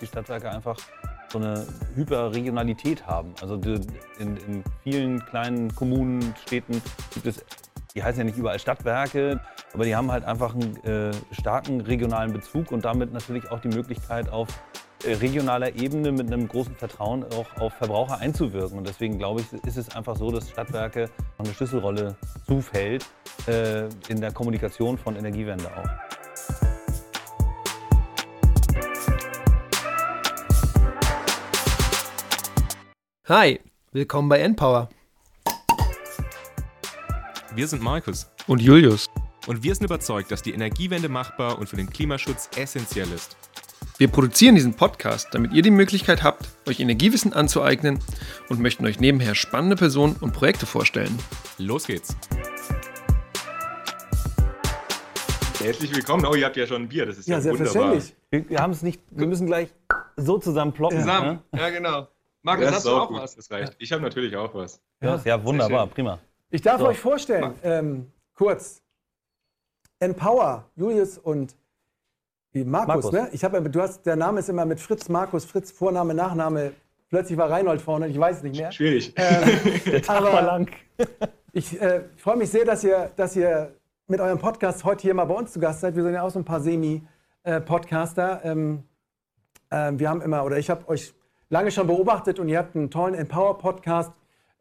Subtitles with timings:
[0.00, 0.76] die Stadtwerke einfach
[1.30, 3.34] so eine Hyperregionalität haben.
[3.40, 6.80] Also in, in vielen kleinen Kommunen, Städten
[7.12, 7.44] gibt es,
[7.94, 9.40] die heißen ja nicht überall Stadtwerke,
[9.72, 13.68] aber die haben halt einfach einen äh, starken regionalen Bezug und damit natürlich auch die
[13.68, 14.48] Möglichkeit auf
[15.04, 18.78] äh, regionaler Ebene mit einem großen Vertrauen auch auf Verbraucher einzuwirken.
[18.78, 22.16] Und deswegen glaube ich, ist es einfach so, dass Stadtwerke eine Schlüsselrolle
[22.46, 23.04] zufällt
[23.46, 26.05] äh, in der Kommunikation von Energiewende auch.
[33.28, 33.58] Hi,
[33.90, 34.88] willkommen bei Npower.
[37.56, 39.06] Wir sind Markus und Julius.
[39.48, 43.36] Und wir sind überzeugt, dass die Energiewende machbar und für den Klimaschutz essentiell ist.
[43.98, 47.98] Wir produzieren diesen Podcast, damit ihr die Möglichkeit habt, euch Energiewissen anzueignen
[48.48, 51.18] und möchten euch nebenher spannende Personen und Projekte vorstellen.
[51.58, 52.16] Los geht's!
[55.58, 56.24] Herzlich willkommen.
[56.26, 58.00] Oh, ihr habt ja schon ein Bier, das ist ja, ja wunderbar.
[58.30, 59.74] Wir, wir haben es nicht, wir müssen gleich
[60.14, 61.00] so zusammen ploppen.
[61.00, 61.60] Zusammen, ne?
[61.60, 62.06] ja genau.
[62.46, 63.18] Markus, hast du auch gut.
[63.18, 63.34] was?
[63.34, 63.74] Das reicht.
[63.80, 64.80] Ich habe natürlich auch was.
[65.00, 66.20] Ja, ja wunderbar, prima.
[66.48, 66.86] Ich darf so.
[66.86, 68.82] euch vorstellen, ähm, kurz,
[69.98, 71.56] Empower, Julius und
[72.54, 73.12] Markus, Markus.
[73.12, 73.28] ne?
[73.32, 76.72] Ich habe, du hast, der Name ist immer mit Fritz Markus, Fritz Vorname, Nachname.
[77.08, 78.70] Plötzlich war Reinhold vorne, ich weiß es nicht mehr.
[78.70, 79.12] Schwierig.
[79.16, 80.70] Ähm, der Tag war lang.
[81.52, 83.74] ich äh, freue mich sehr, dass ihr, dass ihr
[84.06, 85.96] mit eurem Podcast heute hier mal bei uns zu Gast seid.
[85.96, 88.40] Wir sind ja auch so ein paar Semi-Podcaster.
[88.44, 88.84] Ähm,
[89.70, 91.12] äh, wir haben immer, oder ich habe euch
[91.48, 94.12] lange schon beobachtet und ihr habt einen tollen Empower-Podcast.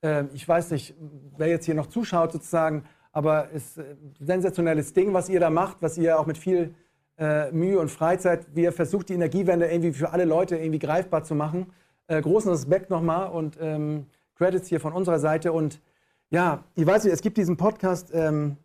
[0.01, 0.95] Äh, ich weiß nicht,
[1.37, 5.49] wer jetzt hier noch zuschaut sozusagen, aber es ist ein sensationelles Ding, was ihr da
[5.49, 6.75] macht, was ihr auch mit viel
[7.17, 8.47] äh, Mühe und Freizeit.
[8.53, 11.67] wie ihr versucht, die Energiewende irgendwie für alle Leute irgendwie greifbar zu machen.
[12.07, 15.53] Äh, großen Respekt nochmal und ähm, Credits hier von unserer Seite.
[15.53, 15.81] Und
[16.29, 18.57] ja, ich weiß nicht, es gibt diesen Podcast ähm,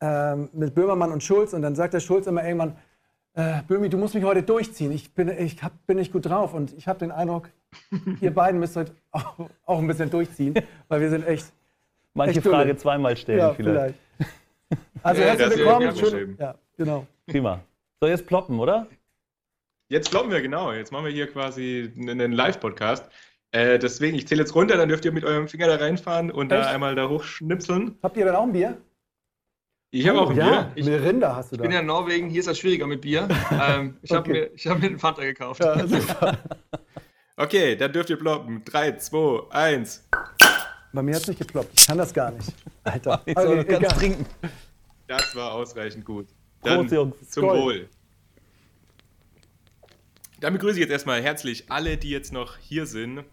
[0.00, 2.76] ähm, mit Böhmermann und Schulz und dann sagt der Schulz immer irgendwann,
[3.34, 4.92] äh, Böhmi, du musst mich heute durchziehen.
[4.92, 7.48] Ich bin, ich hab, bin nicht gut drauf und ich habe den Eindruck,
[8.20, 10.54] ihr beiden müsst heute auch, auch, ein bisschen durchziehen,
[10.88, 11.46] weil wir sind echt.
[12.14, 13.96] Manche echt Frage zweimal stellen ja, vielleicht.
[14.16, 14.32] vielleicht.
[15.02, 15.96] Also ja, herzlich willkommen.
[15.96, 17.06] Schön, ja, genau.
[17.26, 17.60] Prima.
[18.00, 18.86] So, jetzt ploppen, oder?
[19.88, 20.72] Jetzt ploppen wir, genau.
[20.72, 23.10] Jetzt machen wir hier quasi einen Live-Podcast.
[23.50, 26.50] Äh, deswegen, ich zähle jetzt runter, dann dürft ihr mit eurem Finger da reinfahren und
[26.50, 26.64] Echt?
[26.64, 27.98] da einmal da hochschnipseln.
[28.02, 28.78] Habt ihr dann auch ein Bier?
[29.94, 30.86] Ich habe oh, auch ein ja, Bier.
[30.86, 31.64] Ich, Rinder hast du da.
[31.64, 33.28] Ich bin ja in Norwegen, hier ist das schwieriger mit Bier.
[33.50, 35.62] ähm, ich habe mir, hab mir einen Fanta gekauft.
[35.62, 35.76] Ja,
[37.36, 38.64] okay, dann dürft ihr ploppen.
[38.64, 40.08] 3, 2, 1.
[40.94, 41.68] Bei mir hat es nicht geploppt.
[41.78, 42.48] Ich kann das gar nicht.
[42.84, 43.20] Alter.
[43.26, 44.26] Ich soll okay, ganz trinken.
[45.08, 46.26] Das war ausreichend gut.
[46.62, 47.62] Dann Prost, zum Gold.
[47.62, 47.88] Wohl.
[50.40, 53.24] Dann begrüße ich jetzt erstmal herzlich alle, die jetzt noch hier sind.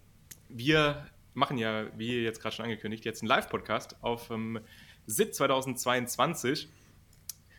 [0.50, 4.60] Wir machen ja, wie jetzt gerade schon angekündigt, jetzt einen Live-Podcast auf ähm,
[5.10, 6.70] SIT 2022.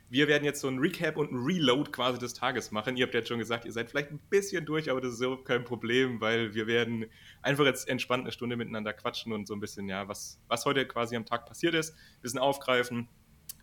[0.09, 2.97] Wir werden jetzt so ein Recap und ein Reload quasi des Tages machen.
[2.97, 5.45] Ihr habt jetzt schon gesagt, ihr seid vielleicht ein bisschen durch, aber das ist überhaupt
[5.45, 7.07] kein Problem, weil wir werden
[7.43, 10.87] einfach jetzt entspannt eine Stunde miteinander quatschen und so ein bisschen, ja, was, was heute
[10.87, 13.09] quasi am Tag passiert ist, ein bisschen aufgreifen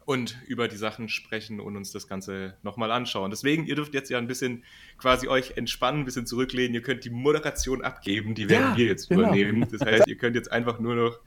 [0.05, 3.29] und über die Sachen sprechen und uns das Ganze nochmal anschauen.
[3.29, 4.63] Deswegen, ihr dürft jetzt ja ein bisschen
[4.97, 6.73] quasi euch entspannen, ein bisschen zurücklehnen.
[6.73, 9.23] Ihr könnt die Moderation abgeben, die werden ja, wir jetzt genau.
[9.23, 9.67] übernehmen.
[9.69, 11.19] Das heißt, ihr könnt jetzt einfach nur noch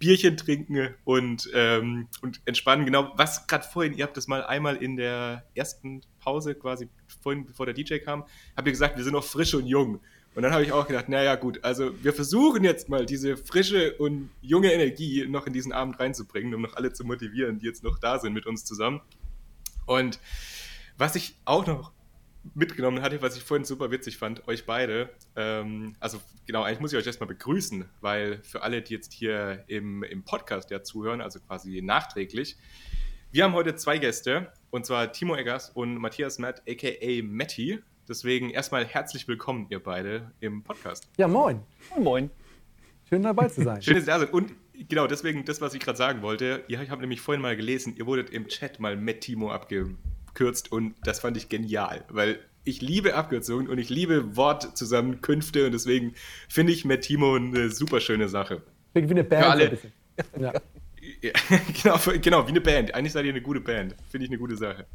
[0.00, 2.86] Bierchen trinken und, ähm, und entspannen.
[2.86, 6.88] Genau, was gerade vorhin, ihr habt das mal einmal in der ersten Pause quasi,
[7.22, 8.24] vorhin, bevor der DJ kam,
[8.56, 10.00] habt ihr gesagt, wir sind noch frisch und jung.
[10.34, 13.94] Und dann habe ich auch gedacht, naja gut, also wir versuchen jetzt mal diese frische
[13.96, 17.84] und junge Energie noch in diesen Abend reinzubringen, um noch alle zu motivieren, die jetzt
[17.84, 19.02] noch da sind mit uns zusammen.
[19.86, 20.18] Und
[20.96, 21.92] was ich auch noch
[22.54, 25.10] mitgenommen hatte, was ich vorhin super witzig fand, euch beide.
[25.36, 29.64] Ähm, also genau, eigentlich muss ich euch erstmal begrüßen, weil für alle, die jetzt hier
[29.66, 32.56] im, im Podcast ja zuhören, also quasi nachträglich,
[33.32, 37.78] wir haben heute zwei Gäste, und zwar Timo Eggers und Matthias Matt, aka Matti.
[38.08, 41.08] Deswegen erstmal herzlich willkommen, ihr beide, im Podcast.
[41.16, 41.62] Ja, moin.
[41.90, 42.30] Moin, moin.
[43.08, 43.80] Schön dabei zu sein.
[43.82, 44.32] Schön, dass ihr da seid.
[44.32, 44.52] Und
[44.88, 46.64] genau, deswegen das, was ich gerade sagen wollte.
[46.66, 49.98] Ihr habt nämlich vorhin mal gelesen, ihr wurdet im Chat mal Matt Timo abgegeben
[50.40, 55.72] abkürzt und das fand ich genial, weil ich liebe Abkürzungen und ich liebe Wortzusammenkünfte und
[55.72, 56.14] deswegen
[56.48, 58.62] finde ich mit Timo eine super schöne Sache.
[58.94, 59.44] Wie eine Band.
[59.44, 59.78] Für alle,
[60.38, 60.52] ja.
[61.22, 61.32] ja.
[61.82, 62.94] genau, genau, wie eine Band.
[62.94, 63.94] Eigentlich seid ihr eine gute Band.
[64.10, 64.86] Finde ich eine gute Sache.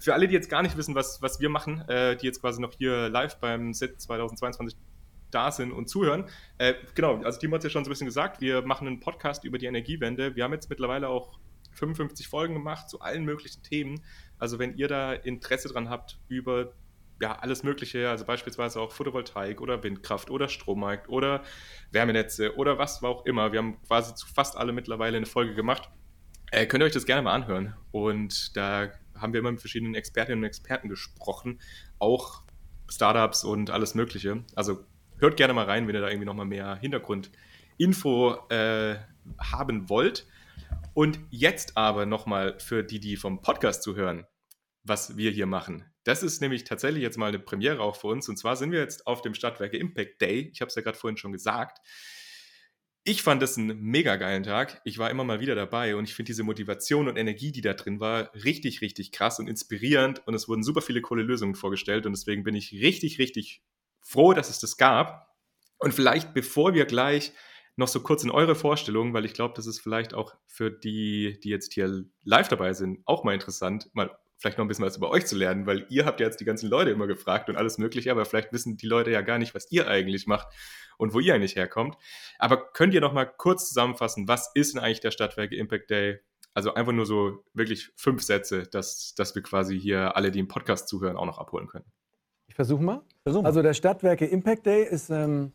[0.00, 2.60] Für alle, die jetzt gar nicht wissen, was, was wir machen, äh, die jetzt quasi
[2.60, 4.76] noch hier live beim Set 2022
[5.30, 6.24] da sind und zuhören.
[6.58, 9.00] Äh, genau, also Timo hat es ja schon so ein bisschen gesagt, wir machen einen
[9.00, 10.36] Podcast über die Energiewende.
[10.36, 11.38] Wir haben jetzt mittlerweile auch
[11.72, 14.02] 55 Folgen gemacht zu allen möglichen Themen.
[14.42, 16.72] Also wenn ihr da Interesse dran habt über
[17.20, 21.44] ja, alles Mögliche, also beispielsweise auch Photovoltaik oder Windkraft oder Strommarkt oder
[21.92, 23.52] Wärmenetze oder was auch immer.
[23.52, 25.88] Wir haben quasi zu fast alle mittlerweile eine Folge gemacht.
[26.50, 27.76] Äh, könnt ihr euch das gerne mal anhören.
[27.92, 31.60] Und da haben wir immer mit verschiedenen Expertinnen und Experten gesprochen,
[32.00, 32.42] auch
[32.90, 34.42] Startups und alles Mögliche.
[34.56, 34.84] Also
[35.18, 38.96] hört gerne mal rein, wenn ihr da irgendwie nochmal mehr Hintergrundinfo äh,
[39.38, 40.26] haben wollt.
[40.94, 44.26] Und jetzt aber nochmal für die, die vom Podcast zuhören,
[44.84, 45.84] was wir hier machen.
[46.04, 48.28] Das ist nämlich tatsächlich jetzt mal eine Premiere auch für uns.
[48.28, 50.50] Und zwar sind wir jetzt auf dem Stadtwerke Impact Day.
[50.52, 51.78] Ich habe es ja gerade vorhin schon gesagt.
[53.04, 54.80] Ich fand es einen mega geilen Tag.
[54.84, 57.74] Ich war immer mal wieder dabei und ich finde diese Motivation und Energie, die da
[57.74, 60.26] drin war, richtig, richtig krass und inspirierend.
[60.26, 63.62] Und es wurden super viele coole Lösungen vorgestellt und deswegen bin ich richtig, richtig
[64.00, 65.28] froh, dass es das gab.
[65.78, 67.32] Und vielleicht, bevor wir gleich
[67.74, 71.40] noch so kurz in eure Vorstellung, weil ich glaube, das ist vielleicht auch für die,
[71.42, 74.96] die jetzt hier live dabei sind, auch mal interessant, mal vielleicht noch ein bisschen was
[74.96, 77.56] über euch zu lernen, weil ihr habt ja jetzt die ganzen Leute immer gefragt und
[77.56, 80.48] alles Mögliche, aber vielleicht wissen die Leute ja gar nicht, was ihr eigentlich macht
[80.98, 81.96] und wo ihr eigentlich herkommt.
[82.38, 86.18] Aber könnt ihr noch mal kurz zusammenfassen, was ist denn eigentlich der Stadtwerke Impact Day?
[86.54, 90.48] Also einfach nur so wirklich fünf Sätze, dass, dass wir quasi hier alle, die im
[90.48, 91.86] Podcast zuhören, auch noch abholen können.
[92.48, 93.00] Ich versuche mal.
[93.22, 93.48] Versuch mal.
[93.48, 95.52] Also der Stadtwerke Impact Day ist, ähm,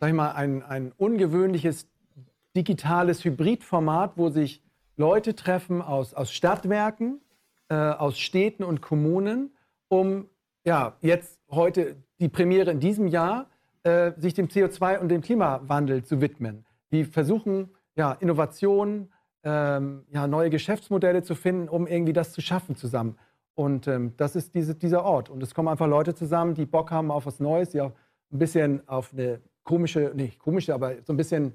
[0.00, 1.88] sag ich mal, ein, ein ungewöhnliches
[2.56, 4.62] digitales Hybridformat, wo sich
[4.96, 7.20] Leute treffen aus, aus Stadtwerken,
[7.68, 9.50] äh, aus Städten und Kommunen,
[9.88, 10.26] um
[10.64, 13.46] ja, jetzt heute die Premiere in diesem Jahr,
[13.84, 16.64] äh, sich dem CO2 und dem Klimawandel zu widmen.
[16.90, 19.12] Die versuchen, ja, Innovationen,
[19.44, 23.16] ähm, ja, neue Geschäftsmodelle zu finden, um irgendwie das zu schaffen zusammen.
[23.54, 25.30] Und ähm, das ist diese, dieser Ort.
[25.30, 27.92] Und es kommen einfach Leute zusammen, die Bock haben auf was Neues, die auch
[28.32, 31.52] ein bisschen auf eine komische, nicht komische, aber so ein bisschen,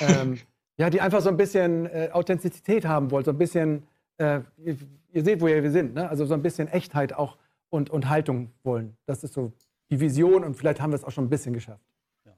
[0.00, 0.38] ähm,
[0.76, 3.82] ja, die einfach so ein bisschen äh, Authentizität haben wollen, so ein bisschen
[4.18, 6.08] äh, ihr, seht, wo wir sind, ne?
[6.08, 7.38] also so ein bisschen Echtheit auch
[7.70, 8.96] und, und Haltung wollen.
[9.06, 9.52] Das ist so
[9.90, 11.84] die Vision und vielleicht haben wir es auch schon ein bisschen geschafft.
[12.24, 12.36] Ja.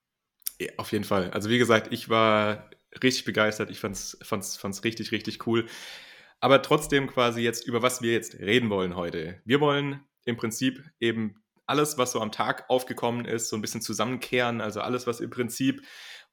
[0.61, 1.31] Ja, auf jeden Fall.
[1.31, 2.71] Also wie gesagt, ich war
[3.03, 3.71] richtig begeistert.
[3.71, 5.67] Ich fand es fand's, fand's richtig, richtig cool.
[6.41, 9.41] Aber trotzdem quasi jetzt, über was wir jetzt reden wollen heute.
[9.45, 13.81] Wir wollen im Prinzip eben alles, was so am Tag aufgekommen ist, so ein bisschen
[13.81, 14.61] zusammenkehren.
[14.61, 15.83] Also alles, was im Prinzip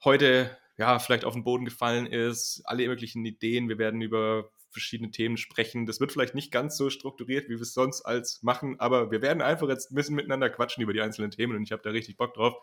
[0.03, 3.69] heute ja vielleicht auf den Boden gefallen ist, alle möglichen Ideen.
[3.69, 5.85] Wir werden über verschiedene Themen sprechen.
[5.85, 9.21] Das wird vielleicht nicht ganz so strukturiert, wie wir es sonst als machen, aber wir
[9.21, 11.91] werden einfach jetzt ein bisschen miteinander quatschen über die einzelnen Themen und ich habe da
[11.91, 12.55] richtig Bock drauf,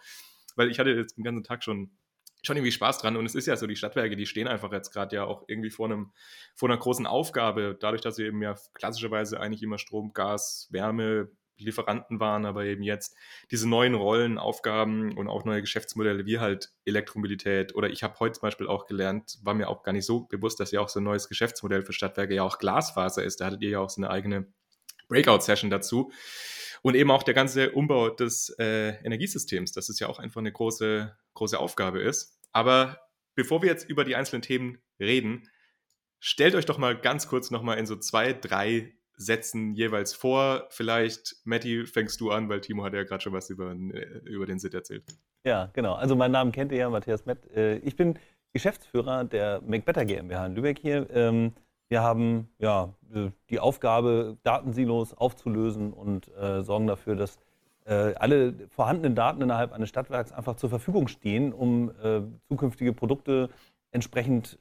[0.57, 1.91] weil ich hatte jetzt den ganzen Tag schon
[2.43, 4.93] schon irgendwie Spaß dran und es ist ja so, die Stadtwerke, die stehen einfach jetzt
[4.93, 6.13] gerade ja auch irgendwie vor einem,
[6.55, 11.31] vor einer großen Aufgabe, dadurch, dass sie eben ja klassischerweise eigentlich immer Strom, Gas, Wärme,
[11.59, 13.17] Lieferanten waren, aber eben jetzt
[13.51, 18.35] diese neuen Rollen, Aufgaben und auch neue Geschäftsmodelle wie halt Elektromobilität oder ich habe heute
[18.39, 21.01] zum Beispiel auch gelernt, war mir auch gar nicht so bewusst, dass ja auch so
[21.01, 23.41] ein neues Geschäftsmodell für Stadtwerke ja auch Glasfaser ist.
[23.41, 24.47] Da hattet ihr ja auch so eine eigene
[25.09, 26.13] Breakout-Session dazu.
[26.83, 30.53] Und eben auch der ganze Umbau des äh, Energiesystems, das ist ja auch einfach eine
[30.53, 32.39] große, große Aufgabe ist.
[32.53, 33.01] Aber
[33.35, 35.49] bevor wir jetzt über die einzelnen Themen reden,
[36.21, 40.67] stellt euch doch mal ganz kurz nochmal in so zwei, drei Sätzen jeweils vor.
[40.71, 44.47] Vielleicht, Matti, fängst du an, weil Timo hat ja gerade schon was über, äh, über
[44.47, 45.05] den SIT erzählt.
[45.45, 45.95] Ja, genau.
[45.95, 47.45] Also meinen Namen kennt ihr ja, Matthias Mett.
[47.55, 48.17] Äh, ich bin
[48.53, 51.09] Geschäftsführer der MacBetter GmbH in Lübeck hier.
[51.11, 51.53] Ähm,
[51.89, 52.95] wir haben ja,
[53.49, 57.39] die Aufgabe, Datensilos aufzulösen und äh, sorgen dafür, dass
[57.87, 61.91] alle vorhandenen Daten innerhalb eines Stadtwerks einfach zur Verfügung stehen, um
[62.47, 63.49] zukünftige Produkte
[63.93, 64.59] entsprechend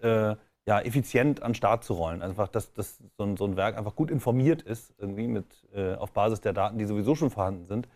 [0.67, 2.21] ja, effizient an den Start zu rollen.
[2.21, 5.95] Einfach, dass, dass so, ein, so ein Werk einfach gut informiert ist, irgendwie mit, äh,
[5.95, 7.87] auf Basis der Daten, die sowieso schon vorhanden sind,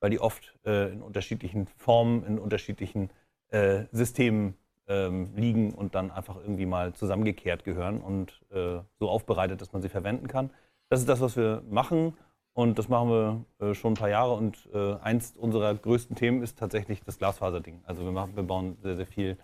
[0.00, 3.08] weil die oft äh, in unterschiedlichen Formen, in unterschiedlichen
[3.48, 4.54] äh, Systemen
[4.88, 9.80] ähm, liegen und dann einfach irgendwie mal zusammengekehrt gehören und äh, so aufbereitet, dass man
[9.80, 10.50] sie verwenden kann.
[10.90, 12.14] Das ist das, was wir machen.
[12.52, 14.34] Und das machen wir äh, schon ein paar Jahre.
[14.34, 17.80] Und äh, eins unserer größten Themen ist tatsächlich das Glasfaserding.
[17.84, 19.38] Also wir, machen, wir bauen sehr, sehr viel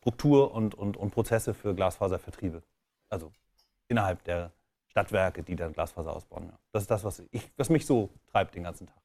[0.00, 2.62] Struktur und, und, und Prozesse für Glasfaservertriebe.
[3.08, 3.32] Also
[3.88, 4.52] innerhalb der
[4.86, 6.46] Stadtwerke, die dann Glasfaser ausbauen.
[6.46, 6.58] Ja.
[6.72, 8.96] Das ist das, was, ich, was mich so treibt den ganzen Tag.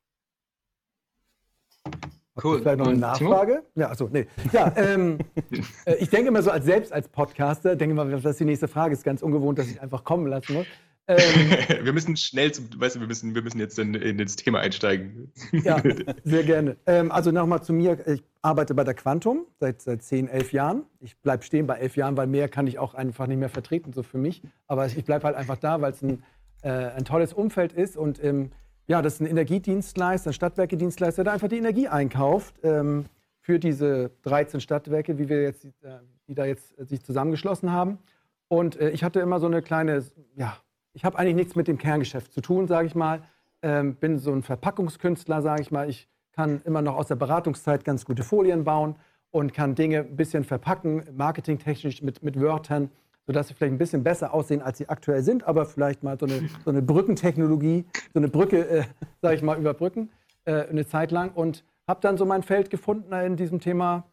[2.41, 2.59] Cool.
[2.59, 3.57] Vielleicht noch eine Nachfrage?
[3.57, 3.67] Timo?
[3.75, 4.25] Ja, achso, nee.
[4.51, 5.19] Ja, ähm,
[5.85, 8.67] äh, ich denke immer so als selbst als Podcaster, denke mal, was ist die nächste
[8.67, 8.93] Frage?
[8.93, 10.65] Ist ganz ungewohnt, dass ich einfach kommen lassen muss.
[11.07, 11.17] Ähm,
[11.83, 14.59] wir müssen schnell, zum, weißt du, wir müssen, wir müssen jetzt in, in das Thema
[14.59, 15.31] einsteigen.
[15.51, 15.81] Ja,
[16.23, 16.77] sehr gerne.
[16.85, 18.07] Ähm, also nochmal zu mir.
[18.07, 20.83] Ich arbeite bei der Quantum seit, seit 10, 11 Jahren.
[20.99, 23.93] Ich bleibe stehen bei 11 Jahren, weil mehr kann ich auch einfach nicht mehr vertreten,
[23.93, 24.41] so für mich.
[24.67, 26.23] Aber ich bleibe halt einfach da, weil es ein,
[26.61, 27.97] äh, ein tolles Umfeld ist.
[27.97, 28.51] Und ähm,
[28.87, 33.05] ja, das ist ein Energiedienstleister, ein Stadtwerke-Dienstleister, der einfach die Energie einkauft ähm,
[33.39, 37.99] für diese 13 Stadtwerke, wie wir jetzt, äh, die da jetzt äh, sich zusammengeschlossen haben.
[38.47, 40.03] Und äh, ich hatte immer so eine kleine,
[40.35, 40.57] ja,
[40.93, 43.23] ich habe eigentlich nichts mit dem Kerngeschäft zu tun, sage ich mal.
[43.61, 45.89] Ähm, bin so ein Verpackungskünstler, sage ich mal.
[45.89, 48.95] Ich kann immer noch aus der Beratungszeit ganz gute Folien bauen
[49.31, 52.91] und kann Dinge ein bisschen verpacken, marketingtechnisch mit, mit Wörtern,
[53.25, 56.25] sodass sie vielleicht ein bisschen besser aussehen, als sie aktuell sind, aber vielleicht mal so
[56.25, 58.83] eine, so eine Brückentechnologie, so eine Brücke, äh,
[59.21, 60.09] sage ich mal, überbrücken.
[60.45, 64.03] äh, eine Zeit lang und habe dann so mein Feld gefunden in diesem Thema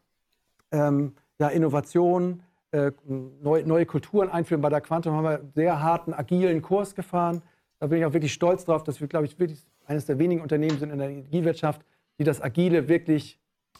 [0.71, 4.61] ähm, ja, Innovation, äh, neu, neue Kulturen einführen.
[4.61, 7.41] Bei der Quantum haben wir einen sehr harten, agilen Kurs gefahren.
[7.79, 10.41] Da bin ich auch wirklich stolz drauf, dass wir, glaube ich, wirklich eines der wenigen
[10.41, 11.81] Unternehmen sind in der Energiewirtschaft,
[12.19, 13.39] die das Agile wirklich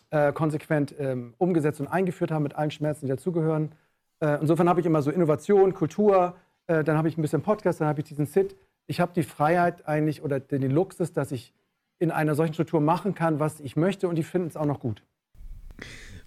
[0.10, 3.72] äh, konsequent ähm, umgesetzt und eingeführt haben mit allen Schmerzen, die dazugehören.
[4.20, 6.36] Äh, insofern habe ich immer so Innovation, Kultur,
[6.68, 8.56] äh, dann habe ich ein bisschen Podcast, dann habe ich diesen Sit.
[8.88, 11.54] Ich habe die Freiheit eigentlich oder den Luxus, dass ich
[12.00, 14.80] in einer solchen Struktur machen kann, was ich möchte und die finden es auch noch
[14.80, 15.04] gut.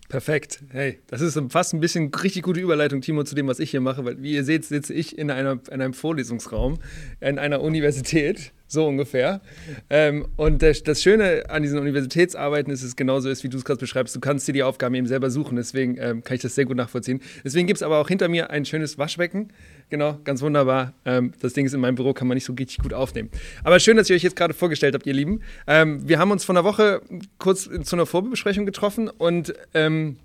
[0.08, 0.62] Perfekt.
[0.70, 3.80] Hey, das ist fast ein bisschen richtig gute Überleitung, Timo, zu dem, was ich hier
[3.80, 6.78] mache, weil wie ihr seht, sitze ich in, einer, in einem Vorlesungsraum
[7.20, 9.40] in einer Universität, so ungefähr.
[9.88, 13.56] Ähm, und das, das, Schöne an diesen Universitätsarbeiten ist, dass es genauso ist, wie du
[13.56, 14.14] es gerade beschreibst.
[14.14, 16.76] Du kannst dir die Aufgaben eben selber suchen, deswegen ähm, kann ich das sehr gut
[16.76, 17.20] nachvollziehen.
[17.42, 19.48] Deswegen gibt es aber auch hinter mir ein schönes Waschbecken.
[19.88, 20.92] Genau, ganz wunderbar.
[21.06, 23.30] Ähm, das Ding ist in meinem Büro, kann man nicht so richtig gut aufnehmen.
[23.62, 25.40] Aber schön, dass ihr euch jetzt gerade vorgestellt habt, ihr Lieben.
[25.66, 27.00] Ähm, wir haben uns vor einer Woche
[27.38, 30.16] kurz zu einer Vorbesprechung getroffen und ähm,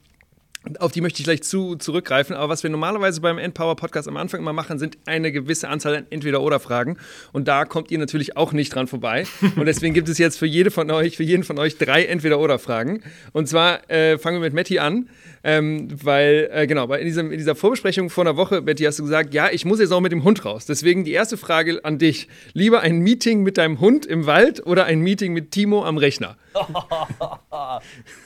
[0.79, 2.35] auf die möchte ich gleich zu, zurückgreifen.
[2.35, 5.95] Aber was wir normalerweise beim Endpower Podcast am Anfang immer machen, sind eine gewisse Anzahl
[5.95, 6.97] an Entweder-Oder-Fragen.
[7.31, 9.25] Und da kommt ihr natürlich auch nicht dran vorbei.
[9.55, 13.03] Und deswegen gibt es jetzt für jede von euch, für jeden von euch drei Entweder-Oder-Fragen.
[13.31, 15.09] Und zwar äh, fangen wir mit Matti an.
[15.41, 19.03] Ähm, weil, äh, genau, in, diesem, in dieser Vorbesprechung vor einer Woche, Betty, hast du
[19.03, 20.65] gesagt, ja, ich muss jetzt auch mit dem Hund raus.
[20.65, 22.27] Deswegen die erste Frage an dich.
[22.51, 26.35] Lieber ein Meeting mit deinem Hund im Wald oder ein Meeting mit Timo am Rechner?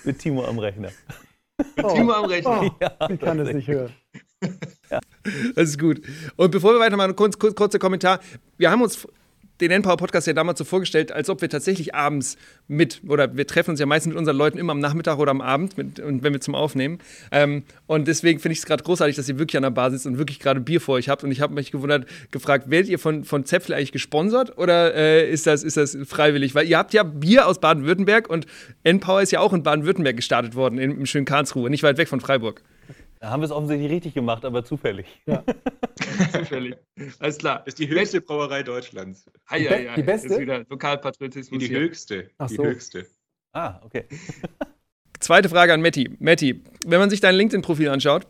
[0.04, 0.90] mit Timo am Rechner.
[1.57, 1.93] Mit oh.
[1.93, 2.62] Timo am Rechner.
[2.62, 3.93] Oh, ja, ich kann es nicht hören.
[4.89, 5.00] Ja.
[5.55, 6.01] Das ist gut.
[6.36, 8.19] Und bevor wir weitermachen, kurz, kurz, kurzer Kommentar.
[8.57, 9.07] Wir haben uns
[9.62, 13.45] den Npower Podcast ja damals so vorgestellt, als ob wir tatsächlich abends mit, oder wir
[13.45, 16.24] treffen uns ja meistens mit unseren Leuten immer am Nachmittag oder am Abend, mit, und
[16.24, 17.00] wenn wir zum Aufnehmen.
[17.31, 20.07] Ähm, und deswegen finde ich es gerade großartig, dass ihr wirklich an der Bar sitzt
[20.07, 21.24] und wirklich gerade Bier vor euch habt.
[21.24, 25.29] Und ich habe mich gewundert, gefragt, werdet ihr von, von Zäpfle eigentlich gesponsert oder äh,
[25.29, 26.55] ist, das, ist das freiwillig?
[26.55, 28.48] Weil ihr habt ja Bier aus Baden-Württemberg und
[28.83, 32.19] Npower ist ja auch in Baden-Württemberg gestartet worden, im schönen Karlsruhe, nicht weit weg von
[32.19, 32.62] Freiburg.
[33.24, 35.06] Da haben wir es offensichtlich richtig gemacht, aber zufällig.
[35.25, 35.46] Ja.
[36.34, 36.75] zufällig.
[37.20, 37.60] Alles klar.
[37.60, 39.32] Das ist die höchste Brauerei Deutschlands.
[39.48, 39.96] Hi, die, hi, hi.
[39.96, 40.27] die beste?
[40.27, 41.58] Das ist wieder Lokalpatriotismus.
[41.58, 42.32] Die, die höchste.
[42.38, 42.65] Ach die so.
[42.65, 43.08] höchste.
[43.53, 44.03] Ah, okay.
[45.22, 46.13] Zweite Frage an Matti.
[46.20, 48.27] Matti, wenn man sich dein LinkedIn-Profil anschaut,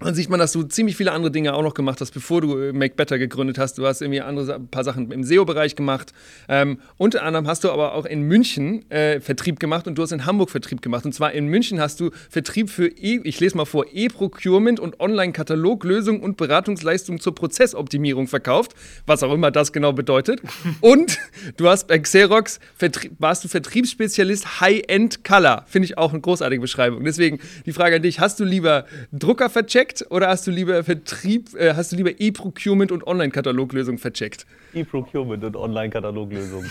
[0.00, 2.58] dann sieht man, dass du ziemlich viele andere Dinge auch noch gemacht hast, bevor du
[2.58, 3.76] äh, Make Better gegründet hast.
[3.76, 6.12] Du hast irgendwie andere ein paar Sachen im SEO-Bereich gemacht.
[6.48, 10.12] Ähm, unter anderem hast du aber auch in München äh, Vertrieb gemacht und du hast
[10.12, 11.04] in Hamburg Vertrieb gemacht.
[11.04, 15.00] Und zwar in München hast du Vertrieb für E, ich lese mal vor, E-Procurement und
[15.00, 18.74] Online-Kataloglösungen und Beratungsleistungen zur Prozessoptimierung verkauft,
[19.06, 20.40] was auch immer das genau bedeutet.
[20.80, 21.18] und
[21.58, 25.64] du hast bei Xerox Vertrie warst du Vertriebsspezialist High-End Color.
[25.68, 27.04] Finde ich auch eine großartige Beschreibung.
[27.04, 29.89] Deswegen die Frage an dich: Hast du lieber Drucker vercheckt?
[29.90, 34.46] Vercheckt oder hast du lieber Vertrieb, äh, hast du lieber E-Procurement und Online-Kataloglösung vercheckt?
[34.74, 36.64] E-Procurement und Online-Kataloglösung.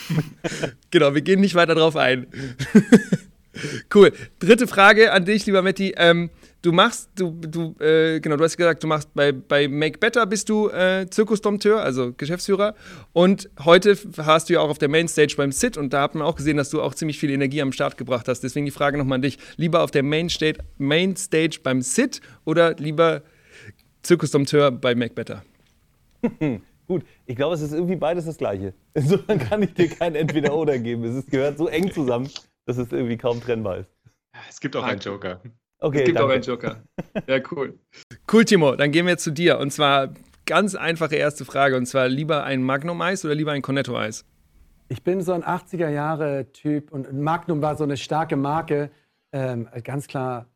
[0.91, 2.27] genau, wir gehen nicht weiter drauf ein.
[3.93, 4.11] cool.
[4.39, 5.93] Dritte Frage an dich, lieber Matti.
[5.97, 6.29] Ähm,
[6.61, 10.25] du machst, du, du, äh, genau, du hast gesagt, du machst bei, bei Make Better
[10.25, 12.75] bist du äh, Zirkusdompteur, also Geschäftsführer.
[13.13, 16.23] Und heute hast du ja auch auf der Mainstage beim SIT und da hat man
[16.23, 18.41] auch gesehen, dass du auch ziemlich viel Energie am Start gebracht hast.
[18.41, 23.21] Deswegen die Frage nochmal an dich: Lieber auf der Mainstage, Mainstage beim SIT oder lieber
[24.03, 25.43] Zirkusdompteur bei Make Better?
[26.87, 28.73] Gut, ich glaube, es ist irgendwie beides das Gleiche.
[28.95, 31.03] Insofern kann ich dir kein Entweder-Oder geben.
[31.03, 32.27] Es ist, gehört so eng zusammen,
[32.65, 33.91] dass es irgendwie kaum trennbar ist.
[34.49, 35.39] Es gibt auch einen Joker.
[35.79, 36.29] Okay, es gibt danke.
[36.29, 36.83] auch einen Joker.
[37.27, 37.79] Ja, cool.
[38.31, 38.75] Cool, Timo.
[38.75, 39.59] Dann gehen wir zu dir.
[39.59, 40.13] Und zwar
[40.45, 41.77] ganz einfache erste Frage.
[41.77, 44.25] Und zwar lieber ein Magnum-Eis oder lieber ein Cornetto-Eis?
[44.89, 48.89] Ich bin so ein 80er-Jahre-Typ und Magnum war so eine starke Marke.
[49.31, 50.47] Ähm, ganz klar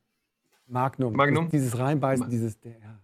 [0.68, 1.14] Magnum.
[1.14, 1.50] Magnum?
[1.50, 2.58] Dieses Reinbeißen, dieses.
[2.64, 3.00] Ja.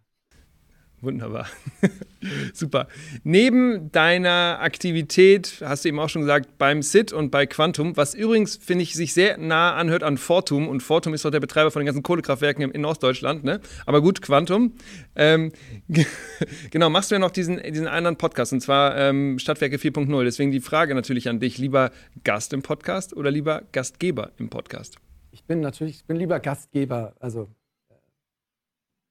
[1.01, 1.47] Wunderbar.
[2.53, 2.87] Super.
[3.23, 8.13] Neben deiner Aktivität, hast du eben auch schon gesagt, beim SIT und bei Quantum, was
[8.13, 10.67] übrigens, finde ich, sich sehr nah anhört an Fortum.
[10.67, 13.45] Und Fortum ist doch der Betreiber von den ganzen Kohlekraftwerken in Ostdeutschland.
[13.45, 13.61] Ne?
[13.85, 14.73] Aber gut, Quantum.
[15.15, 15.53] Ähm,
[16.71, 20.23] genau, machst du ja noch diesen, diesen anderen Podcast, und zwar ähm, Stadtwerke 4.0.
[20.25, 21.91] Deswegen die Frage natürlich an dich: lieber
[22.25, 24.97] Gast im Podcast oder lieber Gastgeber im Podcast?
[25.31, 27.13] Ich bin natürlich, ich bin lieber Gastgeber.
[27.19, 27.47] Also
[27.89, 27.93] äh,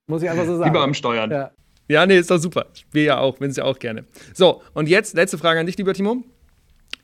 [0.07, 0.71] muss ich einfach so sagen.
[0.71, 1.31] Lieber am Steuern.
[1.31, 1.51] Ja.
[1.89, 2.67] Ja, nee, ist doch super.
[2.75, 4.05] Ich will ja auch, bin es ja auch gerne.
[4.35, 6.23] So, und jetzt letzte Frage an dich, lieber Timo.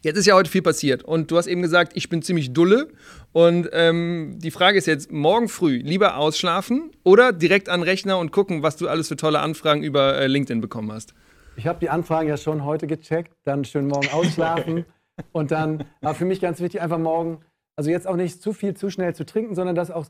[0.03, 2.89] Jetzt ist ja heute viel passiert und du hast eben gesagt, ich bin ziemlich dulle.
[3.33, 8.19] Und ähm, die Frage ist jetzt, morgen früh lieber ausschlafen oder direkt an den Rechner
[8.19, 11.15] und gucken, was du alles für tolle Anfragen über äh, LinkedIn bekommen hast?
[11.57, 14.85] Ich habe die Anfragen ja schon heute gecheckt, dann schön morgen ausschlafen
[15.33, 17.41] und dann war für mich ganz wichtig, einfach morgen,
[17.75, 20.07] also jetzt auch nicht zu viel, zu schnell zu trinken, sondern das auch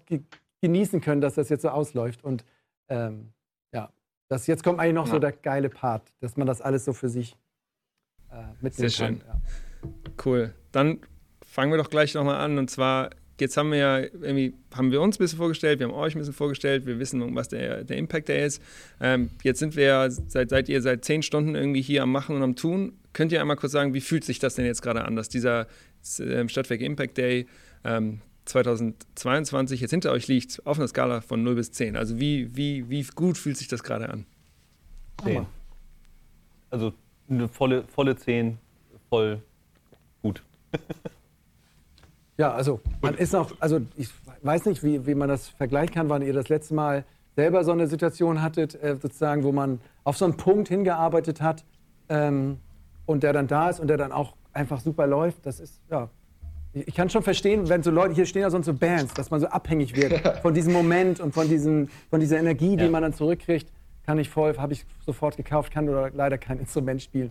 [0.61, 2.25] genießen können, dass das jetzt so ausläuft.
[2.25, 2.45] Und
[2.88, 3.28] ähm,
[4.35, 5.12] das, jetzt kommt eigentlich noch ja.
[5.12, 7.37] so der geile Part, dass man das alles so für sich
[8.31, 9.23] äh, mitnehmen Sehr schön.
[9.26, 9.41] Ja.
[10.25, 10.55] Cool.
[10.73, 11.00] Dann
[11.47, 12.59] fangen wir doch gleich nochmal an.
[12.59, 15.95] Und zwar, jetzt haben wir ja irgendwie, haben wir uns ein bisschen vorgestellt, wir haben
[15.95, 18.61] euch ein bisschen vorgestellt, wir wissen, was der, der Impact der ist.
[19.00, 22.35] Ähm, jetzt sind wir ja, seit, seid ihr seit zehn Stunden irgendwie hier am Machen
[22.35, 22.99] und am Tun.
[23.12, 25.69] Könnt ihr einmal kurz sagen, wie fühlt sich das denn jetzt gerade an, dass dieser
[26.19, 27.47] äh, Stadtwerk Impact Day
[27.85, 31.97] ähm, 2022 jetzt hinter euch liegt, auf einer Skala von 0 bis 10?
[31.97, 34.27] Also wie, wie, wie gut fühlt sich das gerade an?
[35.23, 35.47] 10.
[36.71, 36.93] Also
[37.29, 38.59] eine volle, volle 10,
[39.09, 39.41] voll
[40.23, 40.43] gut.
[42.37, 44.11] ja, also man ist noch, also ich
[44.43, 47.05] weiß nicht, wie, wie man das vergleichen kann, wann ihr das letzte Mal
[47.37, 51.65] selber so eine Situation hattet, äh, sozusagen, wo man auf so einen Punkt hingearbeitet hat
[52.09, 52.59] ähm,
[53.07, 55.47] und der dann da ist und der dann auch einfach super läuft.
[55.47, 56.11] Das ist, ja,
[56.75, 59.40] ich kann schon verstehen, wenn so Leute, hier stehen ja sonst so Bands, dass man
[59.40, 62.90] so abhängig wird von diesem Moment und von, diesen, von dieser Energie, die ja.
[62.90, 63.73] man dann zurückkriegt.
[64.04, 67.31] Kann ich voll, habe ich sofort gekauft, kann oder leider kein Instrument spielen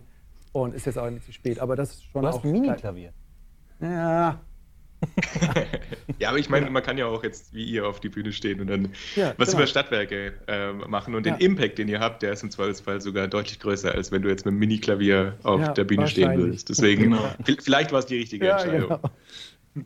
[0.52, 1.60] und ist jetzt auch nicht zu spät.
[1.60, 3.12] Aber das ist schon du hast ein Mini-Klavier.
[3.80, 4.40] Ja.
[6.18, 8.60] ja, aber ich meine, man kann ja auch jetzt wie ihr auf die Bühne stehen
[8.60, 9.60] und dann ja, was genau.
[9.60, 11.36] über Stadtwerke äh, machen und ja.
[11.36, 14.28] den Impact, den ihr habt, der ist im Zweifelsfall sogar deutlich größer, als wenn du
[14.28, 16.68] jetzt mit einem Mini-Klavier auf ja, der Bühne stehen würdest.
[16.68, 17.34] Deswegen, genau.
[17.62, 19.00] vielleicht war es die richtige Entscheidung.
[19.74, 19.84] Genau.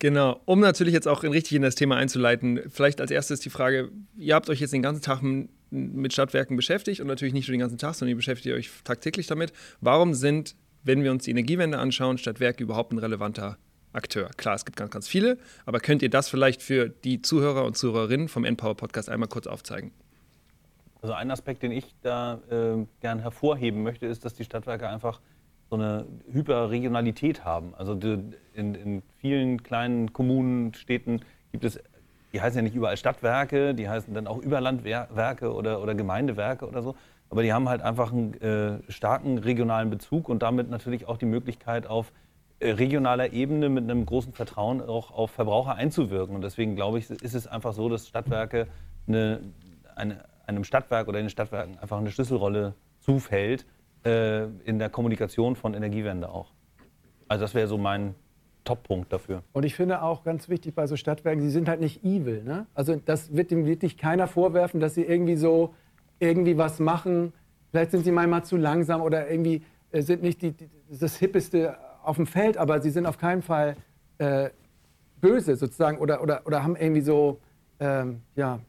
[0.00, 3.90] Genau, um natürlich jetzt auch richtig in das Thema einzuleiten, vielleicht als erstes die Frage,
[4.16, 5.22] ihr habt euch jetzt den ganzen Tag
[5.70, 9.26] mit Stadtwerken beschäftigt und natürlich nicht nur den ganzen Tag, sondern ihr beschäftigt euch tagtäglich
[9.26, 9.52] damit.
[9.80, 13.58] Warum sind, wenn wir uns die Energiewende anschauen, Stadtwerke überhaupt ein relevanter
[13.92, 14.30] Akteur?
[14.36, 17.76] Klar, es gibt ganz, ganz viele, aber könnt ihr das vielleicht für die Zuhörer und
[17.76, 19.92] Zuhörerinnen vom Empower Podcast einmal kurz aufzeigen?
[21.00, 25.20] Also ein Aspekt, den ich da äh, gern hervorheben möchte, ist, dass die Stadtwerke einfach
[25.70, 27.74] so eine Hyperregionalität haben.
[27.76, 28.34] Also in,
[28.74, 31.20] in vielen kleinen Kommunen, Städten
[31.52, 31.78] gibt es,
[32.32, 36.82] die heißen ja nicht überall Stadtwerke, die heißen dann auch Überlandwerke oder, oder Gemeindewerke oder
[36.82, 36.96] so.
[37.30, 41.26] Aber die haben halt einfach einen äh, starken regionalen Bezug und damit natürlich auch die
[41.26, 42.12] Möglichkeit, auf
[42.60, 46.34] regionaler Ebene mit einem großen Vertrauen auch auf Verbraucher einzuwirken.
[46.34, 48.66] Und deswegen glaube ich, ist es einfach so, dass Stadtwerke
[49.06, 49.40] eine,
[49.94, 53.66] eine, einem Stadtwerk oder den Stadtwerken einfach eine Schlüsselrolle zufällt
[54.04, 56.52] äh, in der Kommunikation von Energiewende auch.
[57.28, 58.14] Also das wäre so mein
[58.64, 59.42] Top-Punkt dafür.
[59.52, 62.42] Und ich finde auch ganz wichtig bei so Stadtwerken, sie sind halt nicht evil.
[62.42, 62.66] Ne?
[62.74, 65.74] Also das wird dem wirklich keiner vorwerfen, dass sie irgendwie so
[66.18, 67.32] irgendwie was machen.
[67.70, 71.76] Vielleicht sind sie manchmal zu langsam oder irgendwie äh, sind nicht die, die, das Hippeste
[72.08, 73.76] auf dem Feld, aber sie sind auf keinen Fall
[74.18, 74.50] äh,
[75.20, 77.40] böse sozusagen oder, oder, oder haben irgendwie so,
[77.80, 78.60] ähm, ja,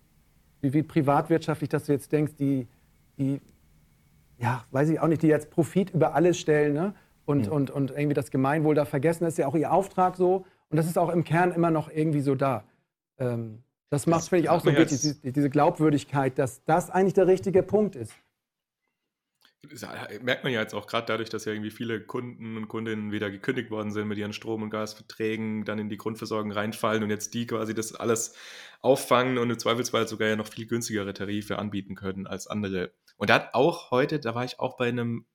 [0.62, 2.68] wie, wie privatwirtschaftlich, dass du jetzt denkst, die,
[3.18, 3.40] die
[4.38, 6.94] ja, weiß ich auch nicht, die jetzt Profit über alles stellen ne?
[7.26, 7.54] und, mhm.
[7.54, 9.24] und, und irgendwie das Gemeinwohl da vergessen.
[9.24, 11.90] Das ist ja auch ihr Auftrag so und das ist auch im Kern immer noch
[11.90, 12.64] irgendwie so da.
[13.18, 17.26] Ähm, das macht, finde ich, auch so wichtig, diese, diese Glaubwürdigkeit, dass das eigentlich der
[17.26, 18.14] richtige Punkt ist.
[19.62, 19.86] Das
[20.22, 23.30] merkt man ja jetzt auch gerade dadurch, dass ja irgendwie viele Kunden und Kundinnen wieder
[23.30, 27.34] gekündigt worden sind mit ihren Strom- und Gasverträgen, dann in die Grundversorgung reinfallen und jetzt
[27.34, 28.36] die quasi das alles
[28.80, 32.94] auffangen und im Zweifelsfall sogar ja noch viel günstigere Tarife anbieten können als andere.
[33.18, 35.26] Und da hat auch heute, da war ich auch bei einem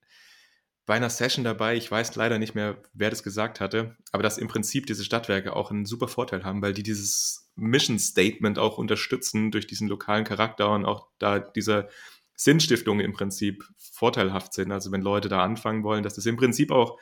[0.87, 4.37] bei einer Session dabei, ich weiß leider nicht mehr, wer das gesagt hatte, aber dass
[4.37, 8.77] im Prinzip diese Stadtwerke auch einen super Vorteil haben, weil die dieses Mission Statement auch
[8.77, 11.89] unterstützen durch diesen lokalen Charakter und auch da dieser
[12.37, 14.73] Sinnstiftung im Prinzip vorteilhaft sind.
[14.73, 16.99] Also wenn Leute da anfangen wollen, dass das im Prinzip auch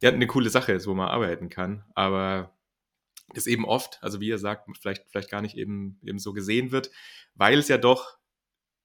[0.00, 2.56] ja, eine coole Sache ist, wo man arbeiten kann, aber
[3.34, 6.72] das eben oft, also wie ihr sagt, vielleicht, vielleicht gar nicht eben, eben so gesehen
[6.72, 6.90] wird,
[7.34, 8.18] weil es ja doch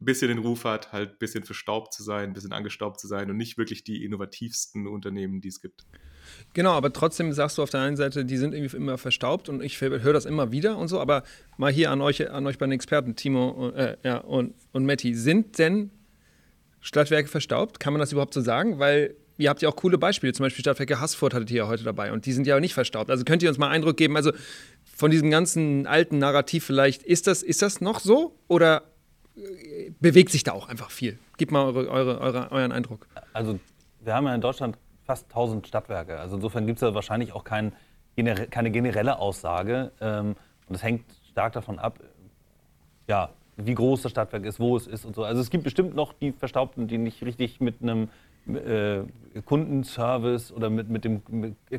[0.01, 3.07] ein bisschen den Ruf hat, halt ein bisschen verstaubt zu sein, ein bisschen angestaubt zu
[3.07, 5.85] sein und nicht wirklich die innovativsten Unternehmen, die es gibt.
[6.53, 9.63] Genau, aber trotzdem sagst du auf der einen Seite, die sind irgendwie immer verstaubt und
[9.63, 11.23] ich höre das immer wieder und so, aber
[11.57, 15.15] mal hier an euch, an euch bei den Experten, Timo äh, ja, und, und Matti,
[15.15, 15.91] sind denn
[16.81, 17.79] Stadtwerke verstaubt?
[17.79, 18.79] Kann man das überhaupt so sagen?
[18.79, 21.83] Weil ihr habt ja auch coole Beispiele, zum Beispiel Stadtwerke Haßfurt hattet ihr ja heute
[21.83, 23.09] dabei und die sind ja auch nicht verstaubt.
[23.09, 24.31] Also könnt ihr uns mal Eindruck geben, also
[24.95, 28.83] von diesem ganzen alten Narrativ vielleicht, ist das, ist das noch so oder
[29.99, 31.19] bewegt sich da auch einfach viel.
[31.37, 33.07] Gib mal eure, eure, eure, euren Eindruck.
[33.33, 33.59] Also
[34.01, 36.19] wir haben ja in Deutschland fast 1000 Stadtwerke.
[36.19, 37.73] Also insofern gibt es da wahrscheinlich auch kein,
[38.49, 39.91] keine generelle Aussage.
[40.01, 40.35] Ähm,
[40.67, 41.99] und es hängt stark davon ab,
[43.07, 45.23] ja, wie groß das Stadtwerk ist, wo es ist und so.
[45.23, 48.09] Also es gibt bestimmt noch die Verstaubten, die nicht richtig mit einem
[48.47, 49.03] äh,
[49.45, 51.21] Kundenservice oder mit, mit dem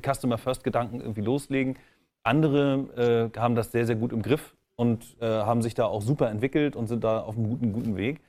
[0.03, 1.77] Customer First Gedanken irgendwie loslegen.
[2.23, 6.03] Andere äh, haben das sehr, sehr gut im Griff und äh, haben sich da auch
[6.03, 8.21] super entwickelt und sind da auf einem guten, guten Weg.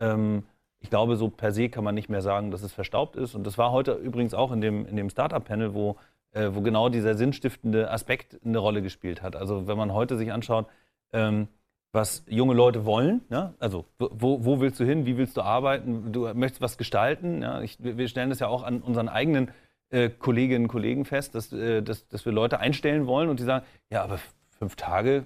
[0.00, 0.44] Ähm,
[0.84, 3.34] ich glaube, so per se kann man nicht mehr sagen, dass es verstaubt ist.
[3.34, 5.96] Und das war heute übrigens auch in dem, in dem Startup-Panel, wo,
[6.32, 9.34] äh, wo genau dieser sinnstiftende Aspekt eine Rolle gespielt hat.
[9.34, 10.66] Also wenn man heute sich anschaut,
[11.14, 11.48] ähm,
[11.92, 13.54] was junge Leute wollen, ja?
[13.60, 17.40] also wo, wo willst du hin, wie willst du arbeiten, du möchtest was gestalten.
[17.40, 17.62] Ja?
[17.62, 19.52] Ich, wir stellen das ja auch an unseren eigenen
[19.88, 23.44] äh, Kolleginnen und Kollegen fest, dass, äh, dass, dass wir Leute einstellen wollen und die
[23.44, 24.18] sagen, ja, aber
[24.58, 25.24] fünf Tage,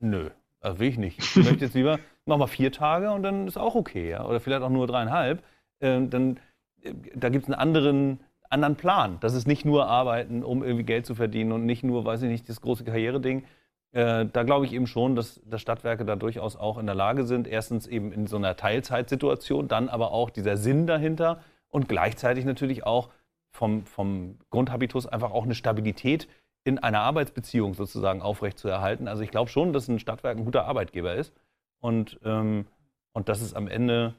[0.00, 0.28] nö,
[0.60, 1.18] das will ich nicht.
[1.18, 4.24] Ich möchte jetzt lieber, mach mal vier Tage und dann ist auch okay, ja?
[4.24, 5.42] oder vielleicht auch nur dreieinhalb.
[5.80, 6.38] Ähm, dann,
[6.82, 9.18] äh, da gibt es einen anderen, anderen Plan.
[9.20, 12.28] Das ist nicht nur arbeiten, um irgendwie Geld zu verdienen und nicht nur, weiß ich
[12.28, 13.44] nicht, das große Karriereding.
[13.92, 17.24] Äh, da glaube ich eben schon, dass, dass Stadtwerke da durchaus auch in der Lage
[17.24, 22.44] sind, erstens eben in so einer Teilzeitsituation, dann aber auch dieser Sinn dahinter und gleichzeitig
[22.44, 23.08] natürlich auch
[23.50, 26.28] vom, vom Grundhabitus einfach auch eine Stabilität
[26.64, 29.08] in einer Arbeitsbeziehung sozusagen aufrechtzuerhalten.
[29.08, 31.32] Also ich glaube schon, dass ein Stadtwerk ein guter Arbeitgeber ist
[31.80, 32.66] und, ähm,
[33.12, 34.14] und dass es am Ende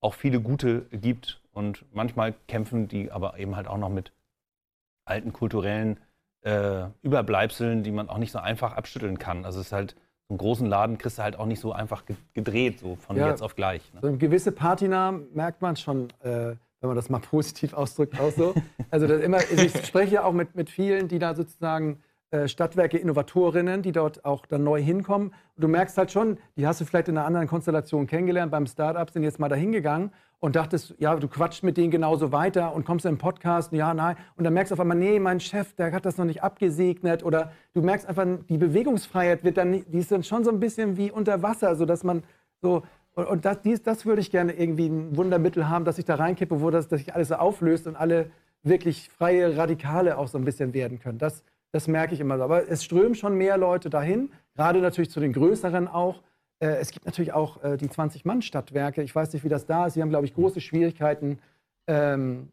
[0.00, 1.40] auch viele gute gibt.
[1.52, 4.12] Und manchmal kämpfen die aber eben halt auch noch mit
[5.04, 5.98] alten kulturellen
[6.42, 9.44] äh, Überbleibseln, die man auch nicht so einfach abschütteln kann.
[9.44, 9.96] Also es ist halt,
[10.28, 13.28] so einen großen Laden kriegst du halt auch nicht so einfach gedreht, so von ja,
[13.28, 13.82] jetzt auf gleich.
[13.92, 14.00] Ne?
[14.00, 16.08] So eine gewisse Patina merkt man schon.
[16.20, 18.54] Äh wenn man das mal positiv ausdrückt, auch so.
[18.90, 22.02] Also immer, also ich spreche ja auch mit, mit vielen, die da sozusagen
[22.46, 25.28] Stadtwerke, Innovatorinnen, die dort auch dann neu hinkommen.
[25.28, 28.66] Und du merkst halt schon, die hast du vielleicht in einer anderen Konstellation kennengelernt, beim
[28.66, 32.74] Startup sind jetzt mal da hingegangen und dachtest, ja, du quatschst mit denen genauso weiter
[32.74, 34.16] und kommst in einen Podcast, ja, nein.
[34.36, 37.24] Und dann merkst du auf einmal, nee, mein Chef, der hat das noch nicht abgesegnet.
[37.24, 40.96] Oder du merkst einfach, die Bewegungsfreiheit wird dann, die ist dann schon so ein bisschen
[40.96, 42.22] wie unter Wasser, sodass man
[42.62, 46.04] so, und, und das, dies, das würde ich gerne irgendwie ein Wundermittel haben, dass ich
[46.04, 48.30] da reinkippe, wo das, dass sich alles so auflöst und alle
[48.62, 51.18] wirklich freie Radikale auch so ein bisschen werden können.
[51.18, 52.44] Das, das merke ich immer so.
[52.44, 56.22] Aber es strömen schon mehr Leute dahin, gerade natürlich zu den größeren auch.
[56.58, 59.02] Äh, es gibt natürlich auch äh, die 20-Mann-Stadtwerke.
[59.02, 59.94] Ich weiß nicht, wie das da ist.
[59.94, 61.38] Sie haben, glaube ich, große Schwierigkeiten,
[61.86, 62.48] ähm,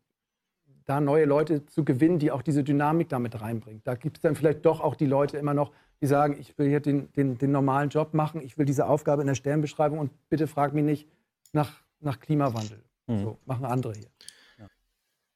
[0.86, 3.82] da neue Leute zu gewinnen, die auch diese Dynamik damit reinbringen.
[3.84, 6.70] Da gibt es dann vielleicht doch auch die Leute immer noch, die sagen, ich will
[6.70, 10.12] hier den, den, den, normalen Job machen, ich will diese Aufgabe in der Stellenbeschreibung und
[10.30, 11.10] bitte frag mich nicht
[11.52, 12.82] nach, nach Klimawandel.
[13.08, 13.20] Mhm.
[13.20, 14.08] So machen andere hier.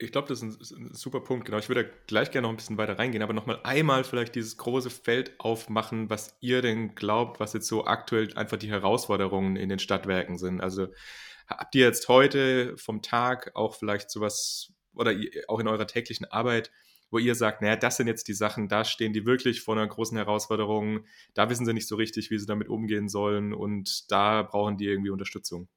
[0.02, 1.46] Ich glaube, das ist ein, super Punkt.
[1.46, 4.58] Genau, ich würde gleich gerne noch ein bisschen weiter reingehen, aber nochmal einmal vielleicht dieses
[4.58, 9.70] große Feld aufmachen, was ihr denn glaubt, was jetzt so aktuell einfach die Herausforderungen in
[9.70, 10.60] den Stadtwerken sind.
[10.62, 10.88] Also
[11.48, 15.14] habt ihr jetzt heute vom Tag auch vielleicht sowas oder
[15.48, 16.72] auch in eurer täglichen Arbeit
[17.12, 19.86] wo ihr sagt, naja, das sind jetzt die Sachen, da stehen die wirklich vor einer
[19.86, 24.44] großen Herausforderung, da wissen sie nicht so richtig, wie sie damit umgehen sollen und da
[24.44, 25.68] brauchen die irgendwie Unterstützung?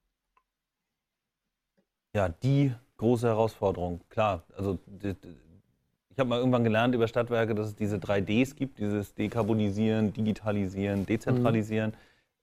[2.14, 4.44] Ja, die große Herausforderung, klar.
[4.56, 9.14] Also ich habe mal irgendwann gelernt über Stadtwerke, dass es diese drei Ds gibt, dieses
[9.14, 11.92] Dekarbonisieren, Digitalisieren, Dezentralisieren.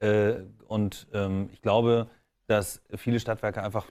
[0.01, 0.07] Mhm.
[0.07, 0.35] Äh,
[0.67, 2.07] und ähm, ich glaube,
[2.47, 3.89] dass viele Stadtwerke einfach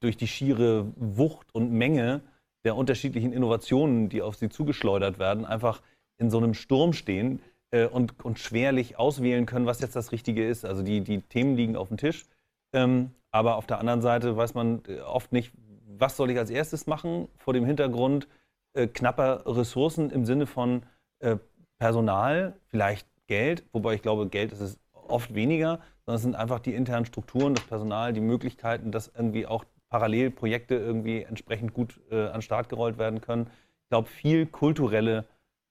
[0.00, 2.20] durch die schiere Wucht und Menge
[2.64, 5.80] der unterschiedlichen Innovationen, die auf sie zugeschleudert werden, einfach
[6.18, 10.46] in so einem Sturm stehen äh, und, und schwerlich auswählen können, was jetzt das Richtige
[10.46, 10.64] ist.
[10.64, 12.26] Also die, die Themen liegen auf dem Tisch,
[12.72, 15.52] ähm, aber auf der anderen Seite weiß man äh, oft nicht,
[15.98, 18.28] was soll ich als erstes machen, vor dem Hintergrund
[18.74, 20.84] äh, knapper Ressourcen im Sinne von
[21.18, 21.36] äh,
[21.78, 26.60] Personal, vielleicht Geld, wobei ich glaube, Geld ist es oft weniger, sondern es sind einfach
[26.60, 32.00] die internen Strukturen, das Personal, die Möglichkeiten, das irgendwie auch parallel Projekte irgendwie entsprechend gut
[32.10, 33.48] äh, an den Start gerollt werden können.
[33.82, 35.26] Ich glaube, viel kulturelle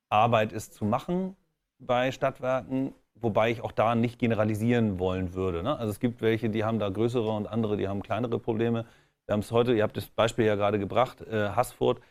[0.09, 1.35] Arbeit ist zu machen
[1.79, 5.63] bei Stadtwerken, wobei ich auch da nicht generalisieren wollen würde.
[5.63, 5.77] Ne?
[5.77, 8.85] Also es gibt welche, die haben da größere und andere, die haben kleinere Probleme.
[9.25, 12.01] Wir haben es heute, ihr habt das Beispiel ja gerade gebracht, äh, Haßfurt,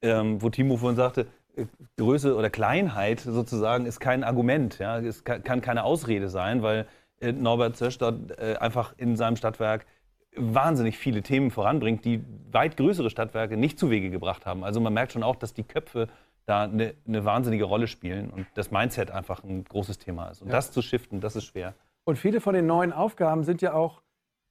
[0.00, 1.66] ähm, wo Timo vorhin sagte, äh,
[1.98, 4.98] Größe oder Kleinheit sozusagen ist kein Argument, ja?
[4.98, 6.86] es kann, kann keine Ausrede sein, weil
[7.20, 9.86] äh, Norbert Zösch dort äh, einfach in seinem Stadtwerk
[10.34, 14.64] wahnsinnig viele Themen voranbringt, die weit größere Stadtwerke nicht zu Wege gebracht haben.
[14.64, 16.08] Also man merkt schon auch, dass die Köpfe
[16.46, 20.42] da eine, eine wahnsinnige Rolle spielen und das Mindset einfach ein großes Thema ist.
[20.42, 20.54] Und ja.
[20.54, 21.74] das zu shiften, das ist schwer.
[22.04, 24.02] Und viele von den neuen Aufgaben sind ja auch,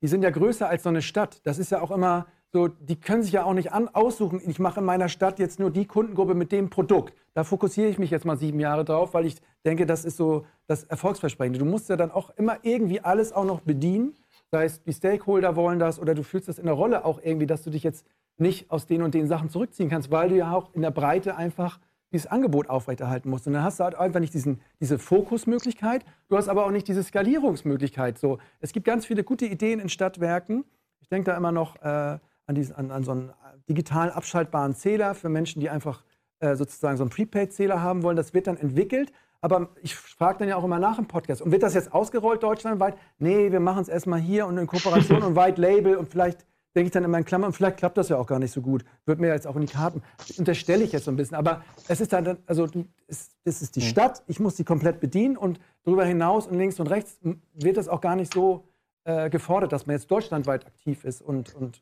[0.02, 1.42] die sind ja größer als so eine Stadt.
[1.44, 4.60] Das ist ja auch immer so, die können sich ja auch nicht an, aussuchen, ich
[4.60, 7.14] mache in meiner Stadt jetzt nur die Kundengruppe mit dem Produkt.
[7.34, 10.46] Da fokussiere ich mich jetzt mal sieben Jahre drauf, weil ich denke, das ist so
[10.68, 11.58] das Erfolgsversprechen.
[11.58, 14.16] Du musst ja dann auch immer irgendwie alles auch noch bedienen
[14.54, 17.48] Sei es, die Stakeholder wollen das oder du fühlst das in der Rolle auch irgendwie,
[17.48, 18.06] dass du dich jetzt
[18.38, 21.36] nicht aus den und den Sachen zurückziehen kannst, weil du ja auch in der Breite
[21.36, 21.80] einfach
[22.12, 23.48] dieses Angebot aufrechterhalten musst.
[23.48, 26.88] Und dann hast du halt einfach nicht diesen, diese Fokusmöglichkeit, du hast aber auch nicht
[26.88, 28.18] diese Skalierungsmöglichkeit.
[28.18, 30.66] So, es gibt ganz viele gute Ideen in Stadtwerken.
[31.00, 33.32] Ich denke da immer noch äh, an, diesen, an, an, so einen
[33.70, 36.04] digitalen abschaltbaren Zähler für Menschen, die einfach
[36.40, 38.18] äh, sozusagen so einen Prepaid-Zähler haben wollen.
[38.18, 41.42] Das wird dann entwickelt, aber ich frage dann ja auch immer nach im Podcast.
[41.42, 42.98] Und wird das jetzt ausgerollt deutschlandweit?
[43.20, 46.88] Nee, wir machen es erstmal hier und in Kooperation und White Label und vielleicht denke
[46.88, 48.86] ich dann in meinen Klammern, vielleicht klappt das ja auch gar nicht so gut.
[49.06, 50.02] Wird mir jetzt auch in die Karten.
[50.18, 51.36] Das unterstelle ich jetzt so ein bisschen.
[51.36, 52.68] Aber es ist dann, also
[53.08, 53.86] es, es ist die mhm.
[53.86, 57.20] Stadt, ich muss die komplett bedienen und darüber hinaus und links und rechts
[57.54, 58.68] wird das auch gar nicht so
[59.04, 61.80] äh, gefordert, dass man jetzt deutschlandweit aktiv ist und, und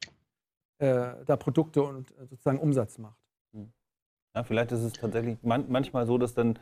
[0.79, 3.17] äh, da Produkte und äh, sozusagen Umsatz macht.
[4.35, 6.59] Ja, vielleicht ist es tatsächlich man manchmal so, dass dann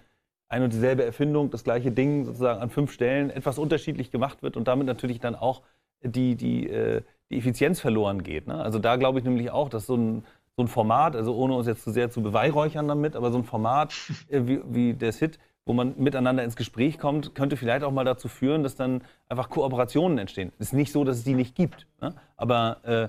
[0.50, 4.56] ein und dieselbe Erfindung, das gleiche Ding sozusagen an fünf Stellen etwas unterschiedlich gemacht wird
[4.56, 5.62] und damit natürlich dann auch
[6.02, 8.48] die, die, äh, die Effizienz verloren geht.
[8.48, 8.56] Ne?
[8.56, 10.24] Also da glaube ich nämlich auch, dass so ein,
[10.56, 13.44] so ein Format, also ohne uns jetzt zu sehr zu beweihräuchern damit, aber so ein
[13.44, 13.94] Format
[14.30, 18.06] äh, wie, wie der SIT, wo man miteinander ins Gespräch kommt, könnte vielleicht auch mal
[18.06, 20.54] dazu führen, dass dann einfach Kooperationen entstehen.
[20.60, 22.16] Es ist nicht so, dass es die nicht gibt, ne?
[22.38, 23.08] aber äh,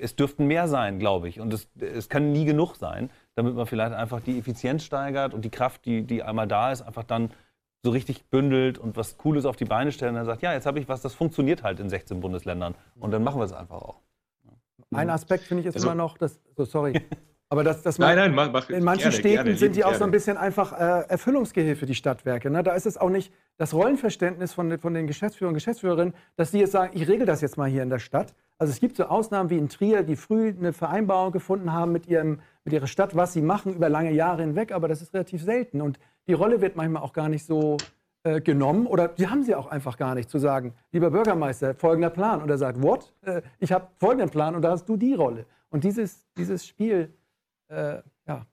[0.00, 1.40] es dürften mehr sein, glaube ich.
[1.40, 5.44] Und es, es kann nie genug sein, damit man vielleicht einfach die Effizienz steigert und
[5.44, 7.30] die Kraft, die, die einmal da ist, einfach dann
[7.82, 10.66] so richtig bündelt und was Cooles auf die Beine stellt und dann sagt, ja, jetzt
[10.66, 12.74] habe ich was, das funktioniert halt in 16 Bundesländern.
[13.00, 14.00] Und dann machen wir es einfach auch.
[14.92, 17.00] Ein Aspekt finde ich ist also, immer noch, das, so sorry,
[17.48, 19.94] aber das, das nein, nein, mach, mach, in manchen gerne, Städten gerne, sind die auch
[19.94, 22.50] so ein bisschen einfach äh, Erfüllungsgehilfe, die Stadtwerke.
[22.50, 22.62] Ne?
[22.62, 26.58] Da ist es auch nicht das Rollenverständnis von, von den Geschäftsführern und Geschäftsführerinnen, dass die
[26.58, 28.34] jetzt sagen, ich regel das jetzt mal hier in der Stadt.
[28.58, 32.06] Also es gibt so Ausnahmen wie in Trier, die früh eine Vereinbarung gefunden haben mit,
[32.06, 35.42] ihrem, mit ihrer Stadt, was sie machen über lange Jahre hinweg, aber das ist relativ
[35.42, 35.80] selten.
[35.80, 37.76] Und die Rolle wird manchmal auch gar nicht so
[38.24, 42.10] äh, genommen oder die haben sie auch einfach gar nicht zu sagen, lieber Bürgermeister, folgender
[42.10, 42.42] Plan.
[42.42, 43.12] Und er sagt, what?
[43.22, 45.46] Äh, ich habe folgenden Plan und da hast du die Rolle.
[45.70, 47.12] Und dieses, dieses Spiel
[47.72, 48.46] äh, ja.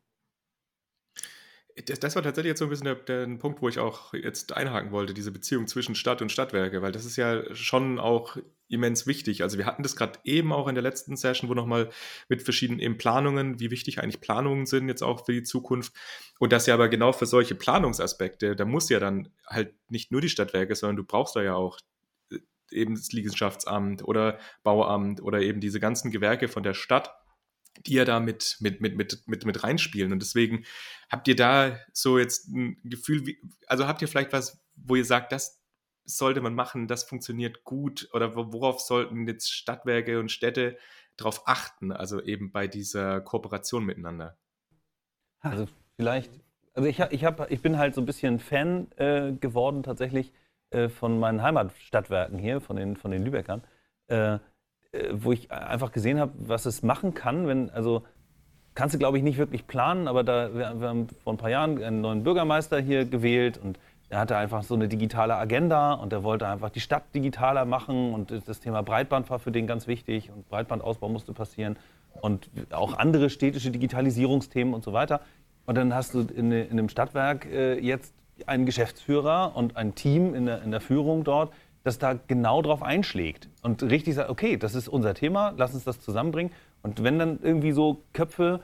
[1.85, 4.55] Das, das, war tatsächlich jetzt so ein bisschen der, der, Punkt, wo ich auch jetzt
[4.55, 8.37] einhaken wollte, diese Beziehung zwischen Stadt und Stadtwerke, weil das ist ja schon auch
[8.69, 9.41] immens wichtig.
[9.43, 11.89] Also wir hatten das gerade eben auch in der letzten Session, wo nochmal
[12.29, 15.93] mit verschiedenen eben Planungen, wie wichtig eigentlich Planungen sind jetzt auch für die Zukunft.
[16.39, 20.21] Und das ja aber genau für solche Planungsaspekte, da muss ja dann halt nicht nur
[20.21, 21.79] die Stadtwerke, sondern du brauchst da ja auch
[22.31, 22.37] äh,
[22.71, 27.11] eben das Liegenschaftsamt oder Bauamt oder eben diese ganzen Gewerke von der Stadt,
[27.85, 30.11] die ja da mit, mit, mit, mit, mit, mit reinspielen.
[30.13, 30.65] Und deswegen
[31.09, 35.05] habt ihr da so jetzt ein Gefühl, wie, also habt ihr vielleicht was, wo ihr
[35.05, 35.58] sagt, das
[36.17, 40.77] sollte man machen, das funktioniert gut oder worauf sollten jetzt Stadtwerke und Städte
[41.17, 44.37] darauf achten, also eben bei dieser Kooperation miteinander?
[45.39, 46.31] Also vielleicht,
[46.73, 50.33] also ich, ich, hab, ich bin halt so ein bisschen Fan äh, geworden tatsächlich
[50.69, 53.63] äh, von meinen Heimatstadtwerken hier, von den, von den Lübeckern.
[54.07, 54.39] Äh,
[54.91, 58.03] äh, wo ich einfach gesehen habe, was es machen kann, wenn, also
[58.73, 61.51] kannst du, glaube ich, nicht wirklich planen, aber da, wir, wir, haben vor ein paar
[61.51, 63.77] Jahren einen neuen Bürgermeister hier gewählt und
[64.09, 68.13] er hatte einfach so eine digitale Agenda und er wollte einfach die Stadt digitaler machen
[68.13, 71.77] und das Thema Breitband war für den ganz wichtig und Breitbandausbau musste passieren
[72.21, 75.21] und auch andere städtische Digitalisierungsthemen und so weiter.
[75.67, 78.15] Und dann hast du in, in einem Stadtwerk äh, jetzt
[78.47, 82.81] einen Geschäftsführer und ein Team in der, in der Führung dort, das da genau drauf
[82.81, 86.51] einschlägt und richtig sagt, okay, das ist unser Thema, lass uns das zusammenbringen.
[86.81, 88.61] Und wenn dann irgendwie so Köpfe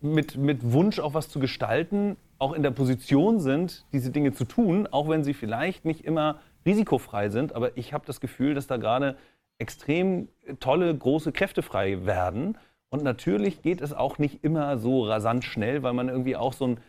[0.00, 4.44] mit, mit Wunsch auch was zu gestalten, auch in der Position sind, diese Dinge zu
[4.44, 8.66] tun, auch wenn sie vielleicht nicht immer risikofrei sind, aber ich habe das Gefühl, dass
[8.66, 9.16] da gerade
[9.58, 10.28] extrem
[10.60, 12.58] tolle, große Kräfte frei werden.
[12.88, 16.68] Und natürlich geht es auch nicht immer so rasant schnell, weil man irgendwie auch so
[16.68, 16.80] ein,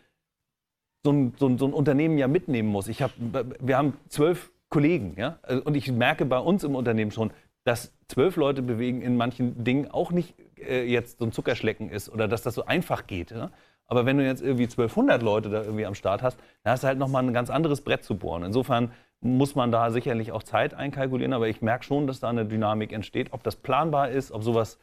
[1.04, 2.88] so ein, so ein, so ein Unternehmen ja mitnehmen muss.
[2.88, 3.12] Ich hab,
[3.60, 5.16] wir haben zwölf Kollegen.
[5.18, 5.40] Ja?
[5.44, 7.32] Also, und ich merke bei uns im Unternehmen schon,
[7.64, 12.10] dass zwölf Leute bewegen in manchen Dingen auch nicht äh, jetzt so ein Zuckerschlecken ist
[12.10, 13.32] oder dass das so einfach geht.
[13.32, 13.52] Ja?
[13.88, 16.88] Aber wenn du jetzt irgendwie 1200 Leute da irgendwie am Start hast, dann hast du
[16.88, 18.44] halt nochmal ein ganz anderes Brett zu bohren.
[18.44, 18.92] Insofern
[19.22, 22.92] muss man da sicherlich auch Zeit einkalkulieren, aber ich merke schon, dass da eine Dynamik
[22.92, 23.34] entsteht.
[23.34, 24.78] Ob das planbar ist, ob sowas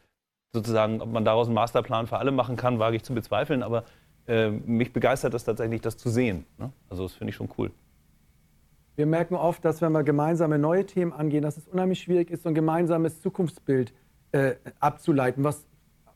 [0.53, 3.85] sozusagen, ob man daraus einen Masterplan für alle machen kann, wage ich zu bezweifeln, aber
[4.27, 6.47] äh, mich begeistert das tatsächlich, das zu sehen.
[6.59, 6.73] Ne?
[6.89, 7.71] Also das finde ich schon cool.
[8.95, 12.43] Wir merken oft, dass wenn wir gemeinsame neue Themen angehen, dass es unheimlich schwierig ist,
[12.43, 13.95] so ein gemeinsames Zukunftsbild
[14.33, 15.65] äh, abzuleiten, was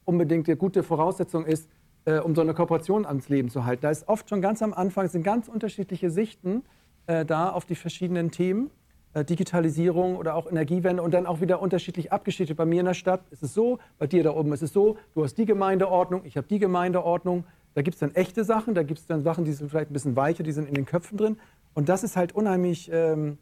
[0.04, 1.68] unbedingt eine gute Voraussetzung ist,
[2.04, 3.82] äh, um so eine Kooperation ans Leben zu halten.
[3.82, 6.62] Da ist oft schon ganz am Anfang, sind ganz unterschiedliche Sichten
[7.06, 8.70] äh, da auf die verschiedenen Themen.
[9.16, 12.58] Äh, Digitalisierung oder auch Energiewende und dann auch wieder unterschiedlich abgeschichtet.
[12.58, 14.98] Bei mir in der Stadt ist es so, bei dir da oben ist es so,
[15.14, 17.44] du hast die Gemeindeordnung, ich habe die Gemeindeordnung.
[17.72, 19.94] Da gibt es dann echte Sachen, da gibt es dann Sachen, die sind vielleicht ein
[19.94, 21.38] bisschen weicher, die sind in den Köpfen drin.
[21.72, 23.38] Und das ist halt unheimlich, ähm,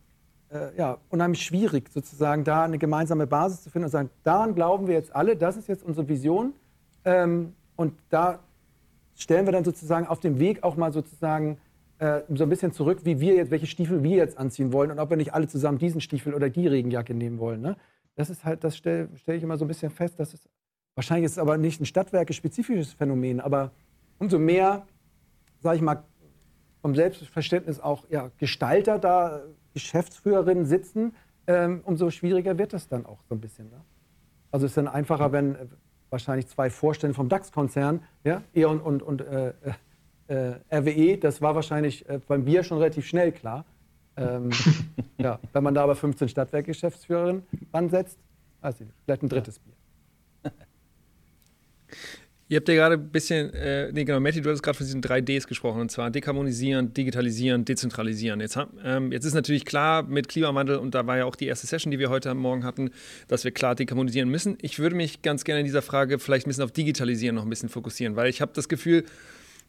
[0.55, 4.87] äh, ja, unheimlich schwierig, sozusagen da eine gemeinsame Basis zu finden und sagen, daran glauben
[4.87, 6.55] wir jetzt alle, das ist jetzt unsere Vision.
[7.05, 8.39] Ähm, und da
[9.17, 11.59] stellen wir dann sozusagen auf dem Weg auch mal sozusagen
[11.99, 14.99] äh, so ein bisschen zurück, wie wir jetzt, welche Stiefel wir jetzt anziehen wollen und
[14.99, 17.61] ob wir nicht alle zusammen diesen Stiefel oder die Regenjacke nehmen wollen.
[17.61, 17.77] Ne?
[18.15, 20.49] Das ist halt, das stelle stell ich immer so ein bisschen fest, dass es
[20.95, 23.73] wahrscheinlich ist es aber nicht ein stadtwerke-spezifisches Phänomen, aber
[24.19, 24.87] umso mehr,
[25.61, 26.05] sage ich mal,
[26.81, 29.43] vom Selbstverständnis auch ja, Gestalter da,
[29.75, 31.15] Geschäftsführerinnen sitzen,
[31.47, 33.69] ähm, umso schwieriger wird das dann auch so ein bisschen.
[33.71, 33.81] Ne?
[34.51, 35.67] Also es ist dann einfacher, wenn äh,
[36.11, 39.53] wahrscheinlich zwei Vorstände vom DAX-Konzern, ja, E.ON und, und äh,
[40.29, 43.65] äh, RWE, das war wahrscheinlich äh, beim Bier schon relativ schnell klar.
[44.17, 44.51] Ähm,
[45.19, 48.19] ja, wenn man da aber 15 Stadtwerkgeschäftsführerinnen ansetzt,
[48.61, 49.75] weiß ich nicht, vielleicht ein drittes Bier.
[52.47, 55.01] Ihr habt ja gerade ein bisschen, äh, nee, genau, Matti, du hast gerade von diesen
[55.01, 58.39] drei Ds gesprochen, und zwar dekarbonisieren, digitalisieren, dezentralisieren.
[58.41, 61.67] Jetzt, ähm, jetzt ist natürlich klar mit Klimawandel, und da war ja auch die erste
[61.67, 62.91] Session, die wir heute Morgen hatten,
[63.29, 64.59] dass wir klar dekarbonisieren müssen.
[64.61, 67.51] Ich würde mich ganz gerne in dieser Frage vielleicht ein bisschen auf Digitalisieren noch ein
[67.51, 69.05] bisschen fokussieren, weil ich habe das Gefühl,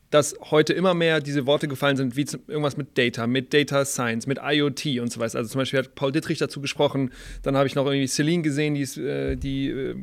[0.09, 4.27] dass heute immer mehr diese Worte gefallen sind, wie irgendwas mit Data, mit Data Science,
[4.27, 5.37] mit IoT und so weiter.
[5.37, 7.11] Also zum Beispiel hat Paul Dittrich dazu gesprochen,
[7.41, 9.95] dann habe ich noch irgendwie Celine gesehen, die, ist, äh, die äh,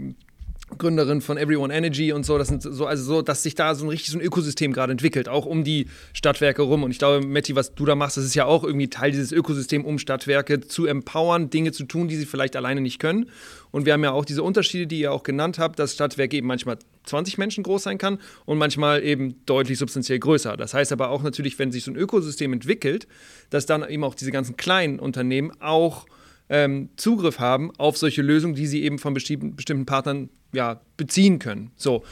[0.78, 2.38] Gründerin von Everyone Energy und so.
[2.38, 5.28] Das sind so, also so, dass sich da so ein richtig so Ökosystem gerade entwickelt,
[5.28, 6.82] auch um die Stadtwerke rum.
[6.82, 9.32] Und ich glaube, Matti, was du da machst, das ist ja auch irgendwie Teil dieses
[9.32, 13.30] Ökosystems, um Stadtwerke zu empowern, Dinge zu tun, die sie vielleicht alleine nicht können.
[13.70, 16.46] Und wir haben ja auch diese Unterschiede, die ihr auch genannt habt, dass Stadtwerke eben
[16.46, 20.56] manchmal 20 Menschen groß sein kann und manchmal eben deutlich substanziell größer.
[20.56, 23.08] Das heißt aber auch natürlich, wenn sich so ein Ökosystem entwickelt,
[23.50, 26.06] dass dann eben auch diese ganzen kleinen Unternehmen auch
[26.48, 31.70] ähm, Zugriff haben auf solche Lösungen, die sie eben von bestimmten Partnern ja, beziehen können.
[31.76, 32.04] So,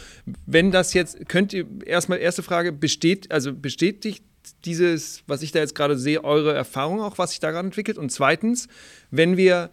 [0.46, 4.24] wenn das jetzt, könnt ihr erstmal, erste Frage, besteht, also bestätigt
[4.64, 7.98] dieses, was ich da jetzt gerade sehe, eure Erfahrung auch, was sich daran entwickelt?
[7.98, 8.68] Und zweitens,
[9.10, 9.70] wenn wir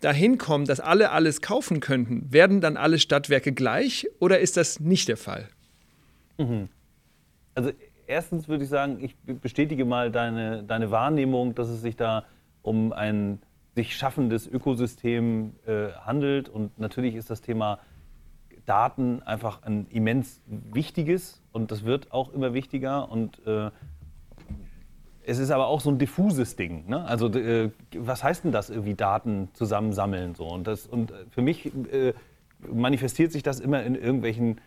[0.00, 4.78] dahin kommen, dass alle alles kaufen könnten, werden dann alle Stadtwerke gleich oder ist das
[4.80, 5.48] nicht der Fall?
[6.38, 6.68] Mhm.
[7.54, 7.72] Also
[8.06, 12.24] erstens würde ich sagen, ich bestätige mal deine, deine Wahrnehmung, dass es sich da
[12.62, 13.40] um ein
[13.74, 16.48] sich schaffendes Ökosystem äh, handelt.
[16.48, 17.78] Und natürlich ist das Thema
[18.68, 23.10] Daten einfach ein immens wichtiges und das wird auch immer wichtiger.
[23.10, 23.70] Und äh,
[25.24, 26.86] es ist aber auch so ein diffuses Ding.
[26.86, 27.04] Ne?
[27.04, 30.46] Also äh, was heißt denn das irgendwie Daten zusammensammeln so?
[30.46, 32.12] Und, das, und für mich äh,
[32.70, 34.60] manifestiert sich das immer in irgendwelchen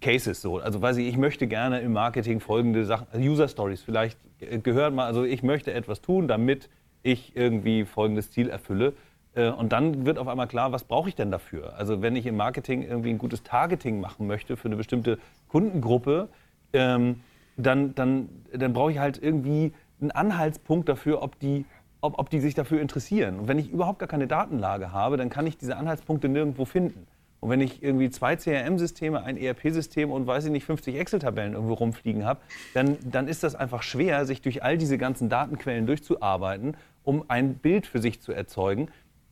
[0.00, 0.58] Cases so.
[0.58, 4.94] Also weiß ich, ich möchte gerne im Marketing folgende Sachen, User Stories vielleicht äh, gehört
[4.94, 6.68] mal, also ich möchte etwas tun, damit
[7.02, 8.94] ich irgendwie folgendes Ziel erfülle.
[9.38, 11.74] Äh, und dann wird auf einmal klar, was brauche ich denn dafür?
[11.76, 16.28] Also wenn ich im Marketing irgendwie ein gutes Targeting machen möchte für eine bestimmte Kundengruppe,
[16.72, 17.20] ähm,
[17.56, 21.64] dann, dann, dann brauche ich halt irgendwie einen Anhaltspunkt dafür, ob die,
[22.00, 23.38] ob, ob die sich dafür interessieren.
[23.38, 27.06] Und wenn ich überhaupt gar keine Datenlage habe, dann kann ich diese Anhaltspunkte nirgendwo finden.
[27.40, 31.74] Und wenn ich irgendwie zwei CRM-Systeme, ein ERP-System und weiß ich nicht, 50 Excel-Tabellen irgendwo
[31.74, 32.40] rumfliegen habe,
[32.74, 37.54] dann, dann ist das einfach schwer, sich durch all diese ganzen Datenquellen durchzuarbeiten, um ein
[37.54, 38.88] Bild für sich zu erzeugen.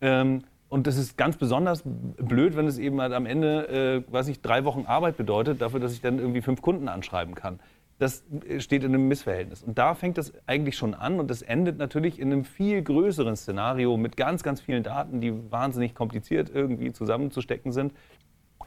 [0.07, 4.29] Ähm, und das ist ganz besonders blöd, wenn es eben halt am Ende, äh, weiß
[4.29, 7.61] ich, drei Wochen Arbeit bedeutet, dafür, dass ich dann irgendwie fünf Kunden anschreiben kann
[7.99, 8.25] das
[8.59, 9.63] steht in einem Missverhältnis.
[9.63, 13.37] Und da fängt das eigentlich schon an und das endet natürlich in einem viel größeren
[13.37, 17.95] Szenario mit ganz, ganz vielen Daten, die wahnsinnig kompliziert irgendwie zusammenzustecken sind.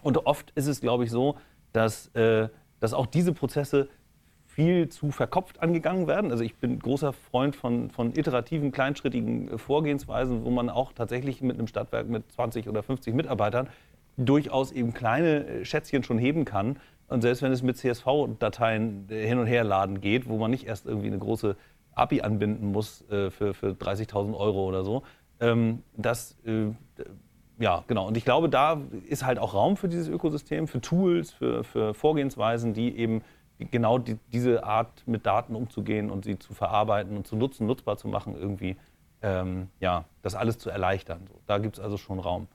[0.01, 1.37] Und oft ist es, glaube ich, so,
[1.73, 2.49] dass, äh,
[2.79, 3.89] dass auch diese Prozesse
[4.49, 6.31] viel zu verkopft angegangen werden.
[6.31, 11.57] Also ich bin großer Freund von, von iterativen, kleinschrittigen Vorgehensweisen, wo man auch tatsächlich mit
[11.57, 13.69] einem Stadtwerk mit 20 oder 50 Mitarbeitern
[14.17, 16.77] durchaus eben kleine Schätzchen schon heben kann,
[17.09, 20.85] und selbst wenn es mit CSV-Dateien hin und her laden geht, wo man nicht erst
[20.85, 21.55] irgendwie eine große
[21.95, 25.03] API anbinden muss äh, für, für 30.000 Euro oder so,
[25.39, 26.67] ähm, das, äh,
[27.57, 28.07] ja, genau.
[28.07, 31.93] Und ich glaube, da ist halt auch Raum für dieses Ökosystem, für Tools, für, für
[31.93, 33.21] Vorgehensweisen, die eben
[33.65, 37.97] genau die, diese Art mit Daten umzugehen und sie zu verarbeiten und zu nutzen, nutzbar
[37.97, 38.77] zu machen, irgendwie,
[39.21, 41.21] ähm, ja, das alles zu erleichtern.
[41.27, 42.47] So, da gibt es also schon Raum.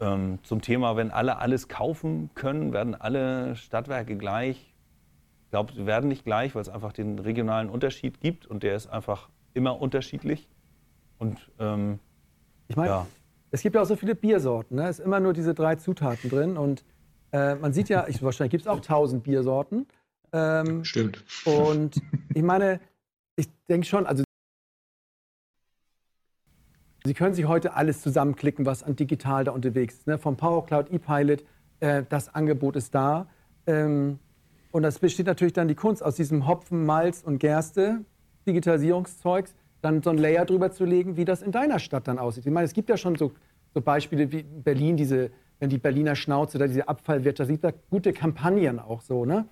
[0.00, 4.74] Ähm, zum Thema, wenn alle alles kaufen können, werden alle Stadtwerke gleich.
[5.44, 8.74] Ich glaube, sie werden nicht gleich, weil es einfach den regionalen Unterschied gibt und der
[8.74, 10.48] ist einfach immer unterschiedlich.
[11.18, 11.98] Und ähm,
[12.68, 13.06] ich meine, ja.
[13.52, 14.76] es gibt ja auch so viele Biersorten.
[14.76, 14.88] Ne?
[14.88, 16.84] Es ist immer nur diese drei Zutaten drin und
[17.32, 19.86] äh, man sieht ja, ich, wahrscheinlich gibt es auch tausend Biersorten.
[20.36, 21.24] Ähm, Stimmt.
[21.44, 22.02] Und
[22.34, 22.80] ich meine,
[23.36, 24.22] ich denke schon, also
[27.04, 30.06] Sie können sich heute alles zusammenklicken, was an digital da unterwegs ist.
[30.08, 30.18] Ne?
[30.18, 31.44] Vom PowerCloud, ePilot,
[31.78, 33.28] äh, das Angebot ist da.
[33.66, 34.18] Ähm,
[34.72, 38.04] und das besteht natürlich dann die Kunst, aus diesem Hopfen, Malz und Gerste,
[38.46, 42.44] Digitalisierungszeugs, dann so ein Layer drüber zu legen, wie das in deiner Stadt dann aussieht.
[42.44, 43.32] Ich meine, es gibt ja schon so,
[43.72, 48.12] so Beispiele wie Berlin, diese, wenn die Berliner Schnauze oder diese Abfallwirtschaft, sieht da gute
[48.12, 49.46] Kampagnen auch so, ne?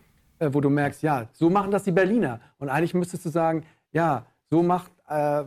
[0.44, 2.40] Äh, wo du merkst, ja, so machen das die Berliner.
[2.58, 5.44] Und eigentlich müsstest du sagen, ja, so macht äh,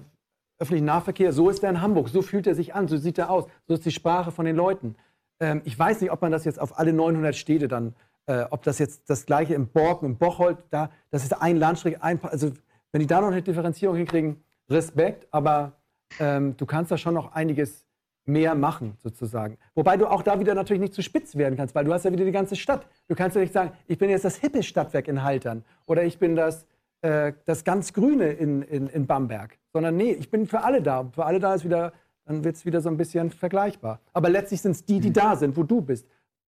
[0.59, 3.29] öffentlichen Nahverkehr, so ist er in Hamburg, so fühlt er sich an, so sieht er
[3.29, 4.95] aus, so ist die Sprache von den Leuten.
[5.39, 7.95] Ähm, ich weiß nicht, ob man das jetzt auf alle 900 Städte dann,
[8.25, 12.01] äh, ob das jetzt das gleiche im Borken, im Bocholt, da, das ist ein Landstrich,
[12.01, 12.51] ein, also
[12.91, 15.73] wenn die da noch eine Differenzierung hinkriegen, Respekt, aber
[16.19, 17.85] ähm, du kannst da schon noch einiges
[18.27, 19.57] mehr machen, sozusagen.
[19.73, 22.11] Wobei du auch da wieder natürlich nicht zu spitz werden kannst, weil du hast ja
[22.11, 22.85] wieder die ganze Stadt.
[23.07, 26.19] Du kannst ja nicht sagen, ich bin jetzt das hippe Stadtwerk in Haltern oder ich
[26.19, 26.65] bin das,
[27.01, 31.07] äh, das ganz Grüne in, in, in Bamberg sondern nee, ich bin für alle da.
[31.13, 31.93] Für alle da ist wieder,
[32.25, 34.01] dann wird es wieder so ein bisschen vergleichbar.
[34.11, 35.13] Aber letztlich sind es die, die mhm.
[35.13, 36.07] da sind, wo du bist.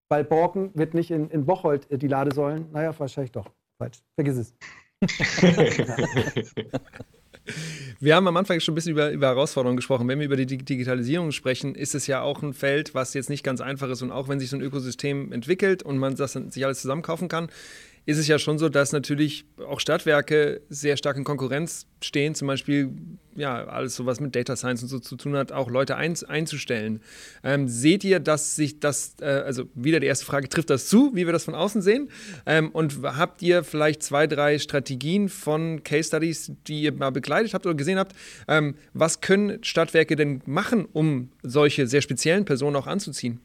[0.09, 2.72] weil Borken wird nicht in, in Bocholt äh, die Ladesäulen.
[2.72, 3.51] Naja, wahrscheinlich doch.
[3.76, 3.99] Falsch.
[4.14, 4.55] Vergiss es.
[8.01, 10.07] Wir haben am Anfang schon ein bisschen über, über Herausforderungen gesprochen.
[10.07, 13.42] Wenn wir über die Digitalisierung sprechen, ist es ja auch ein Feld, was jetzt nicht
[13.42, 14.03] ganz einfach ist.
[14.03, 17.49] Und auch wenn sich so ein Ökosystem entwickelt und man das sich alles zusammenkaufen kann,
[18.09, 22.48] ist es ja schon so, dass natürlich auch Stadtwerke sehr stark in Konkurrenz stehen, zum
[22.48, 22.90] Beispiel
[23.36, 26.14] ja, alles so was mit Data Science und so zu tun hat, auch Leute ein,
[26.26, 27.02] einzustellen.
[27.44, 31.14] Ähm, seht ihr, dass sich das, äh, also wieder die erste Frage, trifft das zu,
[31.14, 32.09] wie wir das von außen sehen?
[32.46, 37.52] Ähm, und habt ihr vielleicht zwei, drei Strategien von Case Studies, die ihr mal begleitet
[37.52, 38.14] habt oder gesehen habt?
[38.48, 43.38] Ähm, was können Stadtwerke denn machen, um solche sehr speziellen Personen auch anzuziehen?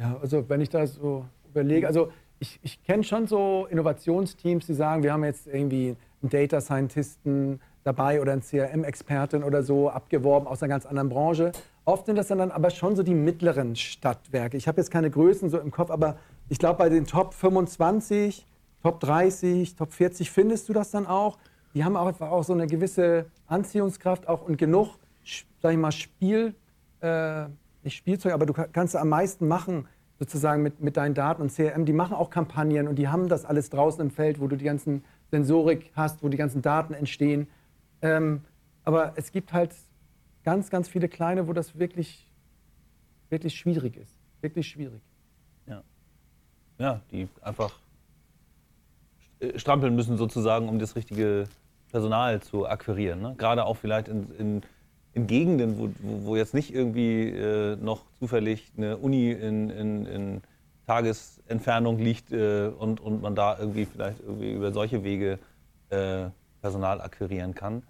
[0.00, 4.74] Ja, also wenn ich da so überlege, also ich, ich kenne schon so Innovationsteams, die
[4.74, 10.46] sagen, wir haben jetzt irgendwie einen Data Scientisten dabei oder einen CRM-Expertin oder so abgeworben
[10.46, 11.52] aus einer ganz anderen Branche.
[11.84, 14.56] Oft sind das dann aber schon so die mittleren Stadtwerke.
[14.56, 16.16] Ich habe jetzt keine Größen so im Kopf, aber
[16.48, 18.44] ich glaube, bei den Top 25,
[18.82, 21.38] Top 30, Top 40 findest du das dann auch.
[21.74, 24.96] Die haben auch, auch so eine gewisse Anziehungskraft auch und genug,
[25.62, 26.54] sag ich mal, Spiel,
[27.00, 27.44] äh,
[27.84, 29.86] nicht Spielzeug, aber du kannst am meisten machen
[30.18, 33.44] sozusagen mit, mit deinen Daten und CRM, die machen auch Kampagnen und die haben das
[33.44, 37.48] alles draußen im Feld, wo du die ganzen Sensorik hast, wo die ganzen Daten entstehen.
[38.02, 38.42] Ähm,
[38.84, 39.74] aber es gibt halt
[40.44, 42.30] ganz, ganz viele kleine, wo das wirklich,
[43.28, 44.16] wirklich schwierig ist.
[44.40, 45.02] Wirklich schwierig.
[45.66, 45.82] Ja.
[46.78, 47.72] Ja, die einfach
[49.56, 51.44] strampeln müssen sozusagen, um das richtige
[51.90, 53.20] Personal zu akquirieren.
[53.20, 53.34] Ne?
[53.36, 54.62] Gerade auch vielleicht in, in
[55.16, 55.88] in Gegenden, wo,
[56.26, 60.42] wo, jetzt nicht irgendwie äh, noch zufällig eine Uni in, in, in
[60.86, 65.38] Tagesentfernung liegt äh, und, und man da irgendwie vielleicht irgendwie über solche Wege
[65.88, 66.26] äh,
[66.60, 67.82] Personal akquirieren kann.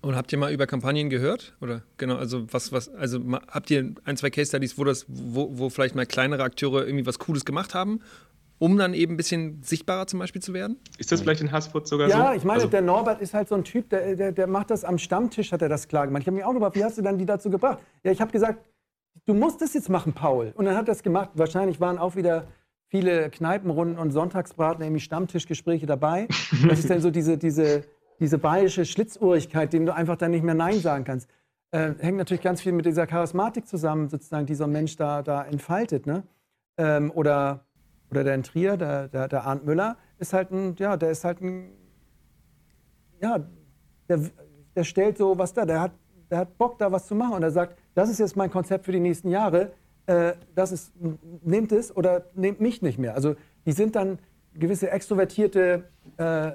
[0.00, 1.54] Und habt ihr mal über Kampagnen gehört?
[1.60, 5.58] Oder genau, also was, was, also habt ihr ein, zwei Case Studies, wo das, wo,
[5.58, 8.00] wo vielleicht mal kleinere Akteure irgendwie was Cooles gemacht haben
[8.58, 10.78] um dann eben ein bisschen sichtbarer zum Beispiel zu werden?
[10.98, 12.22] Ist das vielleicht in Haßfurt sogar ja, so?
[12.22, 14.70] Ja, ich meine, also der Norbert ist halt so ein Typ, der, der, der macht
[14.70, 16.22] das am Stammtisch, hat er das klar gemacht.
[16.22, 17.78] Ich habe mich auch gefragt, wie hast du dann die dazu gebracht?
[18.02, 18.64] Ja, ich habe gesagt,
[19.26, 20.52] du musst das jetzt machen, Paul.
[20.56, 21.30] Und dann hat er das gemacht.
[21.34, 22.46] Wahrscheinlich waren auch wieder
[22.88, 26.28] viele Kneipenrunden und Sonntagsbraten, nämlich Stammtischgespräche dabei.
[26.68, 27.84] Das ist dann so diese, diese,
[28.20, 31.28] diese bayerische Schlitzohrigkeit, dem du einfach dann nicht mehr Nein sagen kannst.
[31.72, 35.22] Äh, hängt natürlich ganz viel mit dieser Charismatik zusammen, sozusagen, die so ein Mensch da,
[35.22, 36.06] da entfaltet.
[36.06, 36.22] Ne?
[36.78, 37.65] Ähm, oder
[38.10, 41.24] oder der in Trier, der, der, der Arndt Müller, ist halt ein, ja, der ist
[41.24, 41.70] halt ein,
[43.20, 43.40] ja,
[44.08, 44.20] der,
[44.74, 45.92] der stellt so was da, der hat,
[46.30, 48.84] der hat Bock da was zu machen und er sagt, das ist jetzt mein Konzept
[48.84, 49.72] für die nächsten Jahre,
[50.06, 50.92] äh, das ist,
[51.42, 53.14] nehmt es oder nehmt mich nicht mehr.
[53.14, 53.34] Also
[53.64, 54.18] die sind dann
[54.54, 55.84] gewisse extrovertierte,
[56.18, 56.54] äh, äh,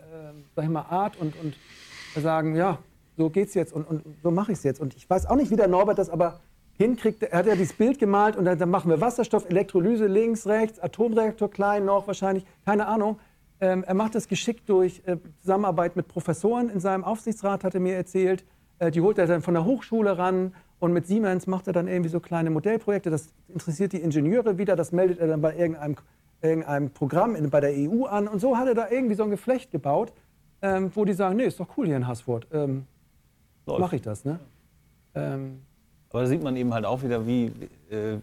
[0.55, 1.55] sag ich mal, Art und, und
[2.15, 2.79] sagen, ja,
[3.17, 4.79] so geht's jetzt und, und so mache ich es jetzt.
[4.79, 6.39] Und ich weiß auch nicht, wie der Norbert das aber
[6.81, 7.23] hinkriegt.
[7.23, 10.79] Er hat ja dieses Bild gemalt und dann, dann, machen wir Wasserstoff, Elektrolyse links, rechts,
[10.79, 13.19] Atomreaktor klein noch wahrscheinlich, keine Ahnung.
[13.59, 17.79] Ähm, er macht das geschickt durch äh, Zusammenarbeit mit Professoren in seinem Aufsichtsrat, hat er
[17.79, 18.43] mir erzählt.
[18.79, 21.87] Äh, die holt er dann von der Hochschule ran und mit Siemens macht er dann
[21.87, 23.11] irgendwie so kleine Modellprojekte.
[23.11, 25.95] Das interessiert die Ingenieure wieder, das meldet er dann bei irgendeinem,
[26.41, 28.27] irgendeinem Programm in, bei der EU an.
[28.27, 30.11] Und so hat er da irgendwie so ein Geflecht gebaut,
[30.63, 32.47] ähm, wo die sagen, nee, ist doch cool hier in Haßfurt.
[32.51, 32.87] Ähm,
[33.67, 34.39] Mache ich das, ne?
[35.13, 35.61] Ähm,
[36.11, 37.45] aber da sieht man eben halt auch wieder, wie,
[37.89, 38.17] äh,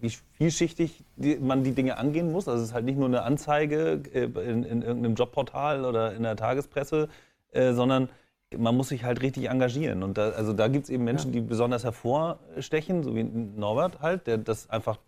[0.00, 2.48] wie vielschichtig die, man die Dinge angehen muss.
[2.48, 6.22] Also es ist halt nicht nur eine Anzeige äh, in, in, irgendeinem Jobportal oder in
[6.22, 7.08] der Tagespresse,
[7.52, 8.08] äh, sondern
[8.56, 10.02] man muss sich halt richtig engagieren.
[10.02, 11.40] Und da, also da gibt es eben Menschen, ja.
[11.40, 14.98] die besonders hervorstechen, so wie Norbert halt, der das einfach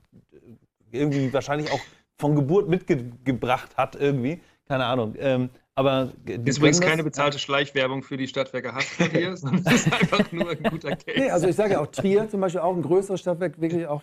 [0.91, 1.81] irgendwie wahrscheinlich auch
[2.19, 4.41] von Geburt mitgebracht hat irgendwie.
[4.69, 5.15] Keine Ahnung.
[5.19, 9.93] Ähm, aber ist übrigens keine bezahlte Schleichwerbung für die Stadtwerke Haßfurt hier, sondern es ist
[9.93, 11.19] einfach nur ein guter Case.
[11.19, 14.03] Nee, also ich sage ja auch Trier zum Beispiel auch ein größeres Stadtwerk, wirklich auch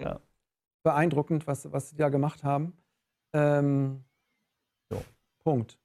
[0.00, 0.18] ja.
[0.82, 2.72] beeindruckend, was, was sie da gemacht haben.
[3.32, 4.04] Ähm,
[4.90, 5.02] so,
[5.44, 5.78] Punkt.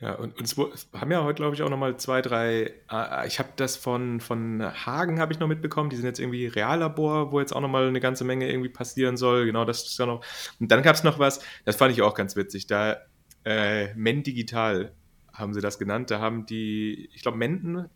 [0.00, 2.72] Ja, und, und es haben ja heute, glaube ich, auch nochmal zwei, drei.
[2.90, 5.88] Äh, ich habe das von, von Hagen habe ich noch mitbekommen.
[5.88, 9.46] Die sind jetzt irgendwie Reallabor, wo jetzt auch nochmal eine ganze Menge irgendwie passieren soll.
[9.46, 10.24] Genau, das ist ja noch.
[10.58, 12.66] Und dann gab es noch was, das fand ich auch ganz witzig.
[12.66, 12.96] Da
[13.44, 14.94] äh, Men Digital
[15.32, 16.10] haben sie das genannt.
[16.10, 17.88] Da haben die, ich glaube, Menden,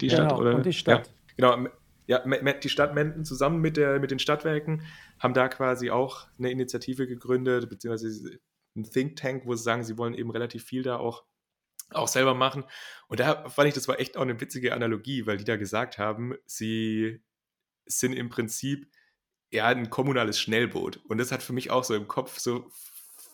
[0.00, 0.54] die genau, Stadt, oder?
[0.54, 1.06] Und die Stadt.
[1.06, 1.68] Ja, genau.
[2.06, 4.82] Ja, die Stadt Menden zusammen mit, der, mit den Stadtwerken
[5.20, 8.38] haben da quasi auch eine Initiative gegründet, beziehungsweise
[8.76, 11.24] ein Think Tank, wo sie sagen, sie wollen eben relativ viel da auch,
[11.94, 12.64] auch selber machen.
[13.08, 15.98] Und da fand ich, das war echt auch eine witzige Analogie, weil die da gesagt
[15.98, 17.22] haben, sie
[17.86, 18.90] sind im Prinzip
[19.50, 20.98] ja ein kommunales Schnellboot.
[21.08, 22.70] Und das hat für mich auch so im Kopf so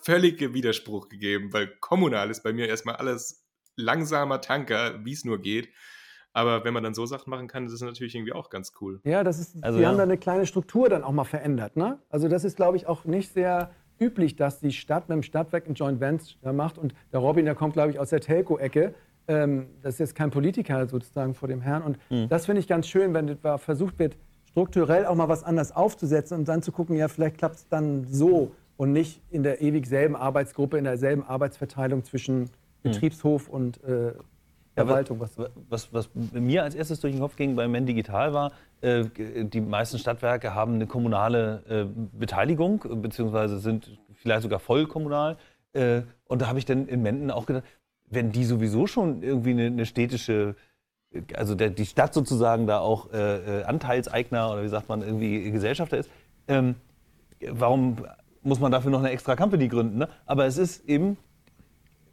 [0.03, 3.47] völlige Widerspruch gegeben, weil kommunal ist bei mir erstmal alles
[3.77, 5.69] langsamer Tanker, wie es nur geht.
[6.33, 9.01] Aber wenn man dann so Sachen machen kann, ist es natürlich irgendwie auch ganz cool.
[9.05, 9.89] Ja, das ist, Also, die ja.
[9.89, 11.77] haben da eine kleine Struktur dann auch mal verändert.
[11.77, 12.01] Ne?
[12.11, 15.66] Also das ist, glaube ich, auch nicht sehr üblich, dass die Stadt mit dem Stadtwerk
[15.68, 16.78] ein Joint Venture macht.
[16.78, 18.94] Und der Robin, der kommt, glaube ich, aus der Telco-Ecke.
[19.28, 21.82] Ähm, das ist jetzt kein Politiker sozusagen vor dem Herrn.
[21.82, 22.28] Und Mhm.
[22.28, 24.16] das finde ich ganz schön, wenn etwa versucht wird,
[24.49, 28.07] strukturell auch mal was anders aufzusetzen und dann zu gucken, ja, vielleicht klappt es dann
[28.11, 32.49] so und nicht in der ewig selben Arbeitsgruppe, in derselben Arbeitsverteilung zwischen
[32.82, 34.12] Betriebshof und äh,
[34.87, 35.20] Verwaltung.
[35.20, 35.37] Was,
[35.68, 39.61] Was, was mir als erstes durch den Kopf ging bei Men Digital war, äh, die
[39.61, 41.85] meisten Stadtwerke haben eine kommunale äh,
[42.18, 45.37] Beteiligung, beziehungsweise sind vielleicht sogar voll kommunal.
[45.72, 47.64] Äh, und da habe ich dann in Menden auch gedacht,
[48.11, 50.55] wenn die sowieso schon irgendwie eine, eine städtische,
[51.35, 55.51] also der, die Stadt sozusagen da auch äh, äh, Anteilseigner oder wie sagt man, irgendwie
[55.51, 56.11] Gesellschafter ist,
[56.49, 56.76] ähm,
[57.41, 57.97] warum
[58.43, 59.99] muss man dafür noch eine extra Company gründen?
[59.99, 60.09] Ne?
[60.26, 61.16] Aber es ist eben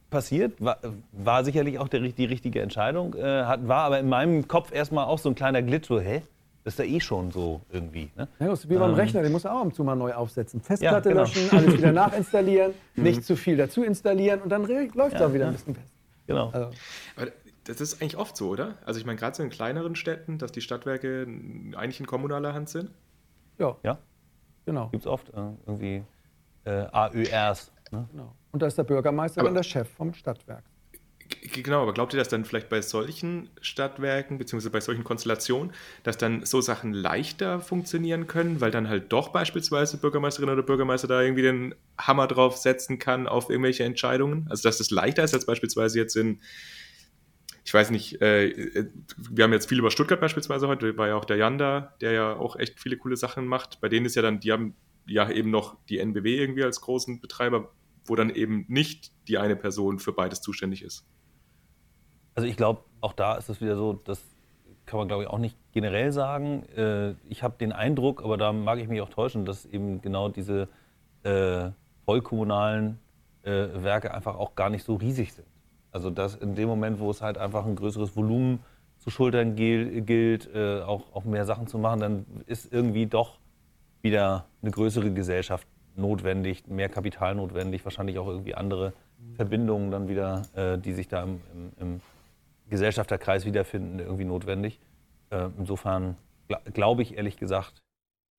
[0.10, 0.78] passiert, war,
[1.12, 5.06] war sicherlich auch der, die richtige Entscheidung, äh, hat, war aber in meinem Kopf erstmal
[5.06, 6.22] auch so ein kleiner Glitch, so, hä?
[6.64, 8.10] Das ist ja eh schon so irgendwie.
[8.16, 8.28] Ne?
[8.40, 8.96] Ja, das ist wie beim Ähm.
[8.96, 10.62] Rechner, den muss er auch ab und zu mal neu aufsetzen.
[10.62, 11.22] Festplatte genau.
[11.22, 15.34] löschen, alles wieder nachinstallieren, nicht zu viel dazu installieren und dann läuft es Ja, auch
[15.34, 15.48] wieder ja.
[15.50, 15.94] ein bisschen fest.
[16.26, 16.50] Genau.
[16.50, 16.72] Also,
[17.18, 17.28] Aber
[17.66, 18.76] das ist eigentlich oft so, oder?
[18.84, 21.28] Also ich meine, gerade so in kleineren Städten, dass die Stadtwerke
[21.76, 22.90] eigentlich in kommunaler Hand sind.
[23.60, 24.00] ja, Ja,
[24.66, 24.90] genau.
[24.90, 25.34] gibt es oft äh,
[25.68, 26.04] irgendwie
[26.64, 27.72] äh, AÖRs.
[27.96, 28.10] Ne?
[28.12, 28.36] genau.
[28.52, 30.64] Und da ist der Bürgermeister Aber- dann der Chef vom Stadtwerk.
[31.54, 35.72] Genau, aber glaubt ihr, dass dann vielleicht bei solchen Stadtwerken, beziehungsweise bei solchen Konstellationen,
[36.04, 41.08] dass dann so Sachen leichter funktionieren können, weil dann halt doch beispielsweise Bürgermeisterin oder Bürgermeister
[41.08, 44.46] da irgendwie den Hammer drauf setzen kann auf irgendwelche Entscheidungen?
[44.52, 46.42] Also, dass das leichter ist als beispielsweise jetzt in,
[47.64, 51.16] ich weiß nicht, äh, äh, wir haben jetzt viel über Stuttgart beispielsweise heute, war ja
[51.16, 53.82] auch der Jan da, der ja auch echt viele coole Sachen macht.
[53.82, 54.76] Bei denen ist ja dann, die haben
[55.08, 57.72] ja eben noch die NBW irgendwie als großen Betreiber,
[58.06, 61.06] wo dann eben nicht die eine Person für beides zuständig ist.
[62.36, 64.22] Also ich glaube, auch da ist es wieder so, das
[64.86, 66.64] kann man glaube ich auch nicht generell sagen.
[66.76, 70.30] Äh, ich habe den Eindruck, aber da mag ich mich auch täuschen, dass eben genau
[70.30, 70.68] diese
[71.24, 71.72] äh,
[72.06, 73.00] vollkommunalen
[73.44, 75.48] äh, Werke einfach auch gar nicht so riesig sind.
[75.92, 78.60] Also dass in dem Moment, wo es halt einfach ein größeres Volumen
[78.98, 83.40] zu schultern gilt, äh, auch, auch mehr Sachen zu machen, dann ist irgendwie doch
[84.02, 88.94] wieder eine größere Gesellschaft notwendig, mehr Kapital notwendig, wahrscheinlich auch irgendwie andere
[89.36, 92.02] Verbindungen dann wieder, äh, die sich da im, im, im
[92.70, 94.80] Gesellschafterkreis wiederfinden, irgendwie notwendig.
[95.30, 96.18] Äh, insofern
[96.48, 97.84] gl glaube ich ehrlich gesagt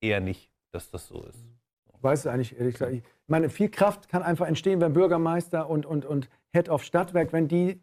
[0.00, 1.44] eher nicht, dass das so ist.
[1.94, 2.92] Ich weiß es eigentlich ehrlich gesagt.
[2.92, 7.32] Ich meine, viel Kraft kann einfach entstehen, wenn Bürgermeister und, und, und Head of Stadtwerk,
[7.32, 7.80] wenn die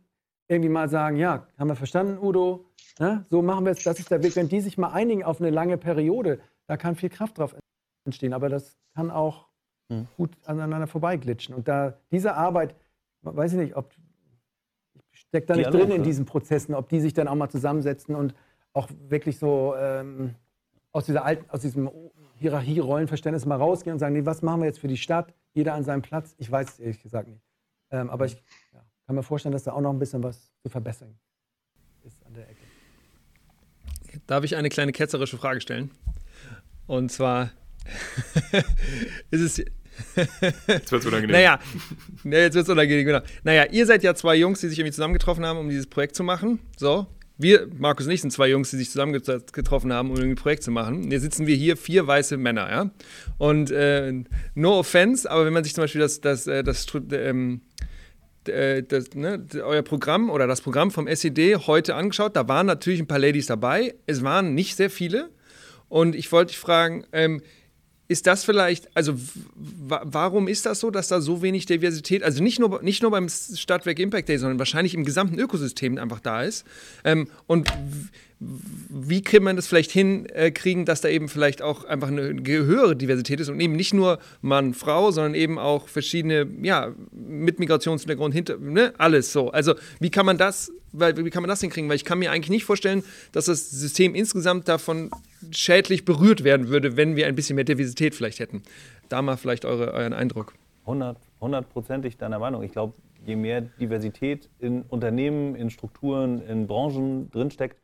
[0.48, 2.66] irgendwie mal sagen, ja, haben wir verstanden, Udo,
[3.00, 3.26] ne?
[3.30, 4.36] so machen wir es, das ist der Weg.
[4.36, 7.56] Wenn die sich mal einigen auf eine lange Periode, da kann viel Kraft drauf
[8.06, 8.34] entstehen.
[8.34, 9.48] Aber das kann auch
[9.90, 10.08] Hm.
[10.18, 11.54] gut aneinander vorbeiglitschen.
[11.54, 12.76] Und da diese Arbeit,
[13.22, 13.92] weiß ich nicht, ob
[15.12, 18.16] ich stecke da nicht drin in diesen Prozessen, ob die sich dann auch mal zusammensetzen
[18.16, 18.34] und
[18.74, 20.36] auch wirklich so ähm,
[20.92, 21.90] aus dieser alten, aus diesem
[22.36, 25.34] Hierarchie-Rollenverständnis mal rausgehen und sagen, nee, was machen wir jetzt für die Stadt?
[25.54, 26.36] Jeder an seinem Platz.
[26.38, 27.42] Ich weiß es ehrlich gesagt nicht.
[27.92, 28.34] Ähm, aber ich
[28.74, 31.16] ja, kann mir vorstellen, dass da auch noch ein bisschen was zu verbessern
[32.04, 32.62] ist an der Ecke.
[34.28, 35.92] Darf ich eine kleine ketzerische Frage stellen?
[36.88, 37.52] Und zwar
[39.32, 39.66] ist es.
[40.68, 41.32] Jetzt wird es unangenehm.
[41.32, 41.60] Naja,
[42.24, 43.22] ne, jetzt wird es unangenehm, genau.
[43.44, 46.24] Naja, ihr seid ja zwei Jungs, die sich irgendwie zusammengetroffen haben, um dieses Projekt zu
[46.24, 46.60] machen.
[46.78, 47.08] So.
[47.38, 50.72] Wir, Markus und ich, sind zwei Jungs, die sich zusammengetroffen haben, um ein Projekt zu
[50.72, 51.12] machen.
[51.12, 52.92] Jetzt sitzen wir hier, vier weiße Männer, ja.
[53.38, 54.14] Und äh,
[54.54, 57.62] no offense, aber wenn man sich zum Beispiel das, das, äh, das, ähm,
[58.48, 63.00] äh, das, ne, euer Programm oder das Programm vom SED heute angeschaut, da waren natürlich
[63.00, 63.96] ein paar Ladies dabei.
[64.06, 65.30] Es waren nicht sehr viele.
[65.90, 67.42] Und ich wollte dich fragen, ähm,
[68.14, 69.16] ist das vielleicht, also
[69.56, 73.28] warum ist das so, dass da so wenig Diversität, also nicht nur, nicht nur beim
[73.28, 76.64] Stadtwerk Impact Day, sondern wahrscheinlich im gesamten Ökosystem einfach da ist?
[77.04, 77.68] Ähm, und
[78.40, 83.40] wie kann man das vielleicht hinkriegen, dass da eben vielleicht auch einfach eine höhere Diversität
[83.40, 88.58] ist und eben nicht nur Mann, Frau, sondern eben auch verschiedene, ja, mit Migrationshintergrund, hinter,
[88.60, 89.50] ne, alles so.
[89.50, 91.90] Also wie kann man das, weil, wie kann man das hinkriegen?
[91.90, 95.12] Weil ich kann mir eigentlich nicht vorstellen, dass das System insgesamt davon
[95.52, 98.64] schädlich berührt werden würde, wenn wir ein bisschen mehr Diversität vielleicht hätten.
[99.10, 100.54] Da mal vielleicht eure, euren Eindruck.
[100.82, 102.64] 100 hundertprozentig deiner Meinung.
[102.64, 102.94] Ich glaube,
[103.26, 107.78] je mehr Diversität in Unternehmen, in Strukturen, in Branchen drinsteckt,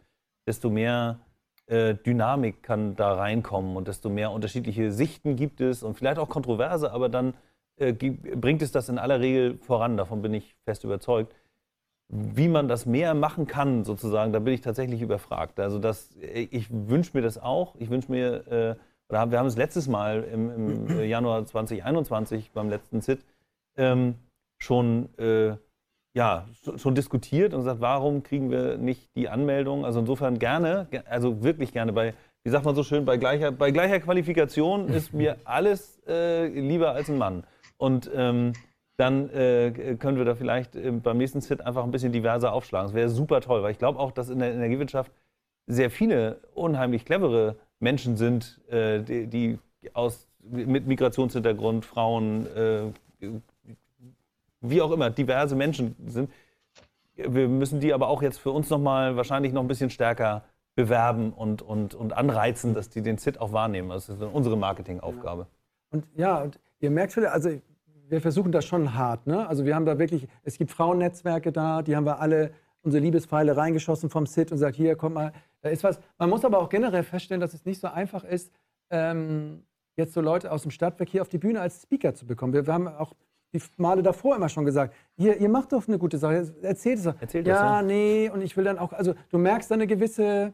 [0.47, 1.20] desto mehr
[1.68, 6.30] äh, Dynamik kann da reinkommen und desto mehr unterschiedliche Sichten gibt es und vielleicht auch
[6.30, 7.34] Kontroverse, aber dann
[7.78, 9.97] äh, bringt es das in aller Regel voran.
[9.97, 11.36] Davon bin ich fest überzeugt.
[12.12, 15.60] Wie man das mehr machen kann, sozusagen, da bin ich tatsächlich überfragt.
[15.60, 17.76] Also das, ich wünsche mir das auch.
[17.78, 18.76] Ich wünsche mir, äh,
[19.10, 20.49] oder wir haben es letztes Mal im,
[20.88, 23.24] im Januar 2021 beim letzten ZIT
[23.78, 24.16] ähm,
[24.60, 25.55] schon äh,
[26.16, 29.86] ja, schon diskutiert und gesagt, warum kriegen wir nicht die Anmeldung?
[29.86, 33.72] Also insofern gerne, also wirklich gerne bei, wie sagt man so schön, bei gleicher, bei
[33.72, 37.43] gleicher Qualifikation ist mir alles äh, lieber als ein Mann.
[37.78, 38.53] Und ähm,
[39.00, 42.88] dann äh, können wir da vielleicht äh, beim nächsten Sit einfach ein bisschen diverser aufschlagen.
[42.88, 45.12] Das wäre super toll, weil ich glaube auch, dass in der Energiewirtschaft
[45.68, 49.60] sehr viele unheimlich clevere Menschen sind, äh, die, die,
[49.93, 52.91] aus, mit Migrationshintergrund, Frauen, äh,
[54.60, 56.30] wie auch immer, diverse Menschen sind.
[57.16, 60.43] Wir müssen die aber auch jetzt für uns nochmal wahrscheinlich noch ein bisschen stärker
[60.76, 63.89] bewerben und, und, und anreizen, dass die den ZIT auch wahrnehmen.
[63.89, 65.47] Das ist unsere Marketingaufgabe.
[65.91, 67.50] Und ja, und ihr merkt schon, also
[68.10, 69.28] wir versuchen das schon hart.
[69.28, 69.47] Ne?
[69.47, 72.51] Also wir haben da wirklich, es gibt Frauennetzwerke da, die haben wir alle
[72.82, 75.99] unsere Liebespfeile reingeschossen vom SIT und sagt, hier, komm mal, da ist was.
[76.18, 78.51] Man muss aber auch generell feststellen, dass es nicht so einfach ist,
[78.89, 79.64] ähm,
[79.97, 82.53] jetzt so Leute aus dem Stadtwerk auf die Bühne als Speaker zu bekommen.
[82.53, 83.14] Wir, wir haben auch
[83.53, 87.03] die Male davor immer schon gesagt, ihr, ihr macht doch eine gute Sache, erzählt es
[87.03, 87.20] doch.
[87.20, 90.53] Erzählt ja, das, ja, nee, und ich will dann auch, also du merkst eine gewisse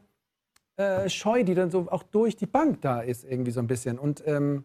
[0.76, 3.98] äh, Scheu, die dann so auch durch die Bank da ist, irgendwie so ein bisschen.
[3.98, 4.64] Und ähm,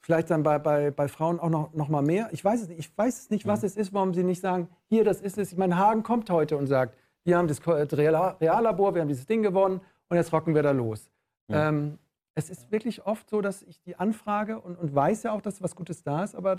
[0.00, 2.28] vielleicht dann bei, bei, bei Frauen auch noch, noch mal mehr.
[2.32, 3.66] Ich weiß es nicht, ich weiß es nicht, was mhm.
[3.66, 5.52] es ist, warum sie nicht sagen, hier, das ist es.
[5.52, 9.42] Ich meine, Hagen kommt heute und sagt, wir haben das Reallabor, wir haben dieses Ding
[9.42, 11.10] gewonnen und jetzt rocken wir da los.
[11.48, 11.54] Mhm.
[11.54, 11.98] Ähm,
[12.34, 15.62] es ist wirklich oft so, dass ich die anfrage und, und weiß ja auch, dass
[15.62, 16.56] was Gutes da ist, aber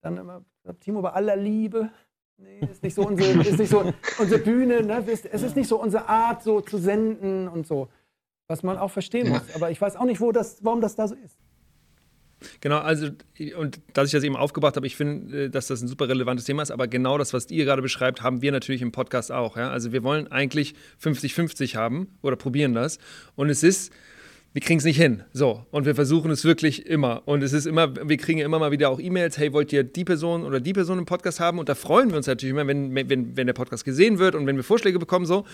[0.00, 0.44] dann immer,
[0.80, 1.90] Timo, bei aller Liebe,
[2.36, 5.04] nee, ist nicht so unsere, ist nicht so unsere Bühne, ne?
[5.06, 7.88] es ist nicht so unsere Art, so zu senden und so.
[8.46, 9.42] Was man auch verstehen muss.
[9.54, 11.36] Aber ich weiß auch nicht, wo das, warum das da so ist.
[12.60, 13.08] Genau, also,
[13.56, 16.44] und dass ich das eben aufgebracht habe, ich finde, äh, dass das ein super relevantes
[16.46, 19.56] Thema ist, aber genau das, was ihr gerade beschreibt, haben wir natürlich im Podcast auch.
[19.56, 19.70] Ja?
[19.70, 22.98] Also, wir wollen eigentlich 50-50 haben oder probieren das.
[23.34, 23.92] Und es ist,
[24.52, 25.22] wir kriegen es nicht hin.
[25.32, 25.66] So.
[25.70, 27.22] Und wir versuchen es wirklich immer.
[27.26, 30.04] Und es ist immer, wir kriegen immer mal wieder auch E-Mails, hey, wollt ihr die
[30.04, 31.58] Person oder die Person im Podcast haben?
[31.58, 34.46] Und da freuen wir uns natürlich immer, wenn, wenn, wenn der Podcast gesehen wird und
[34.46, 35.44] wenn wir Vorschläge bekommen, so.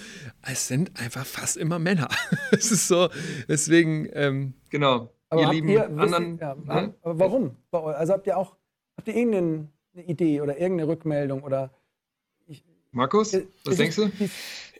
[0.42, 2.08] Es sind einfach fast immer Männer.
[2.52, 3.08] es ist so,
[3.48, 5.13] deswegen, ähm, genau.
[5.34, 6.38] Aber ihr lieben ihr, anderen.
[6.38, 6.94] Ja, hm?
[7.02, 7.56] Aber warum?
[7.70, 8.56] Also habt ihr auch,
[8.96, 11.70] habt ihr irgendeine Idee oder irgendeine Rückmeldung oder.
[12.46, 14.10] Ich, Markus, was denkst du?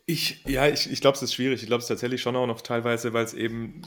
[0.07, 1.62] Ich, ja, ich, ich glaube, es ist schwierig.
[1.62, 3.82] Ich glaube es tatsächlich schon auch noch teilweise, weil es eben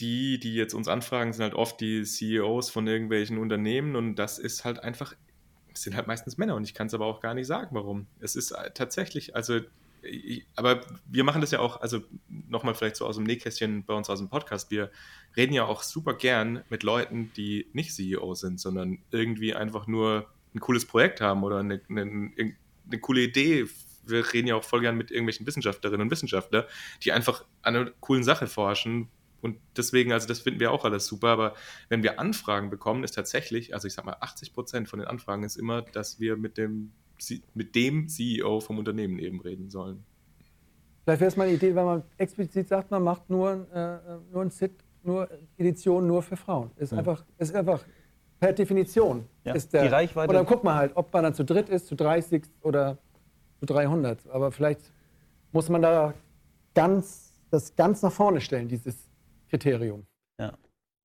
[0.00, 4.38] die, die jetzt uns anfragen, sind halt oft die CEOs von irgendwelchen Unternehmen und das
[4.38, 5.14] ist halt einfach,
[5.74, 8.06] es sind halt meistens Männer und ich kann es aber auch gar nicht sagen, warum.
[8.18, 9.60] Es ist tatsächlich, also,
[10.56, 14.08] aber wir machen das ja auch, also nochmal vielleicht so aus dem Nähkästchen bei uns
[14.08, 14.90] aus dem Podcast, wir
[15.36, 20.26] reden ja auch super gern mit Leuten, die nicht CEO sind, sondern irgendwie einfach nur
[20.54, 22.32] ein cooles Projekt haben oder eine, eine,
[22.86, 23.66] eine coole Idee
[24.10, 26.64] wir reden ja auch voll gern mit irgendwelchen Wissenschaftlerinnen und Wissenschaftlern,
[27.02, 29.08] die einfach an einer coolen Sache forschen.
[29.40, 31.28] Und deswegen, also das finden wir auch alles super.
[31.28, 31.54] Aber
[31.88, 35.44] wenn wir Anfragen bekommen, ist tatsächlich, also ich sag mal, 80 Prozent von den Anfragen
[35.44, 36.92] ist immer, dass wir mit dem,
[37.54, 40.04] mit dem CEO vom Unternehmen eben reden sollen.
[41.04, 44.42] Vielleicht wäre es mal eine Idee, wenn man explizit sagt, man macht nur, äh, nur
[44.42, 46.70] ein Sit, nur Edition nur für Frauen.
[46.76, 46.98] Ist, ja.
[46.98, 47.84] einfach, ist einfach
[48.38, 49.24] per Definition.
[49.44, 49.54] Ja.
[49.54, 50.28] Ist der, die Reichweite.
[50.28, 52.98] Und dann guckt man halt, ob man dann zu dritt ist, zu 30 oder
[53.58, 54.28] zu 300.
[54.28, 54.92] Aber vielleicht
[55.52, 56.14] muss man da
[56.74, 59.08] ganz, das ganz nach vorne stellen, dieses
[59.48, 60.06] Kriterium.
[60.38, 60.52] Ja.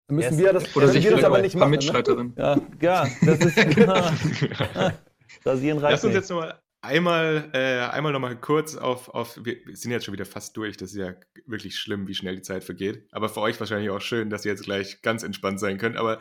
[0.08, 1.72] Dann müssen wir das, oder sich wir das aber nicht machen.
[1.72, 2.34] Mitstreiterin.
[2.36, 2.62] Ne?
[2.82, 3.58] Ja, ja, das ist.
[5.44, 9.92] da sie Lass uns jetzt nochmal einmal, äh, einmal nochmal kurz auf, auf, wir sind
[9.92, 11.16] jetzt schon wieder fast durch, das ist ja
[11.46, 13.08] wirklich schlimm, wie schnell die Zeit vergeht.
[13.12, 15.98] Aber für euch wahrscheinlich auch schön, dass ihr jetzt gleich ganz entspannt sein könnt.
[15.98, 16.20] Aber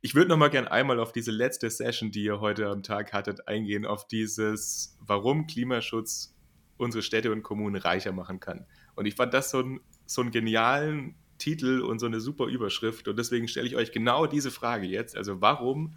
[0.00, 3.12] ich würde noch mal gern einmal auf diese letzte Session, die ihr heute am Tag
[3.12, 6.34] hattet, eingehen, auf dieses, warum Klimaschutz
[6.76, 8.66] unsere Städte und Kommunen reicher machen kann.
[8.94, 13.08] Und ich fand das so, ein, so einen genialen Titel und so eine super Überschrift.
[13.08, 15.16] Und deswegen stelle ich euch genau diese Frage jetzt.
[15.16, 15.96] Also warum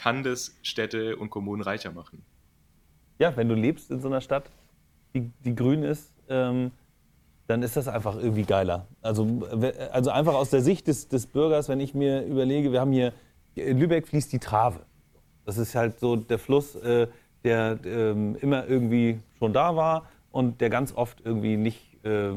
[0.00, 2.22] kann das Städte und Kommunen reicher machen?
[3.18, 4.44] Ja, wenn du lebst in so einer Stadt,
[5.12, 6.70] die, die grün ist, ähm,
[7.48, 8.86] dann ist das einfach irgendwie geiler.
[9.02, 9.46] Also,
[9.92, 13.12] also einfach aus der Sicht des, des Bürgers, wenn ich mir überlege, wir haben hier
[13.54, 14.80] in Lübeck fließt die Trave.
[15.44, 17.06] Das ist halt so der Fluss, äh,
[17.44, 22.30] der ähm, immer irgendwie schon da war und der ganz oft irgendwie nicht, äh,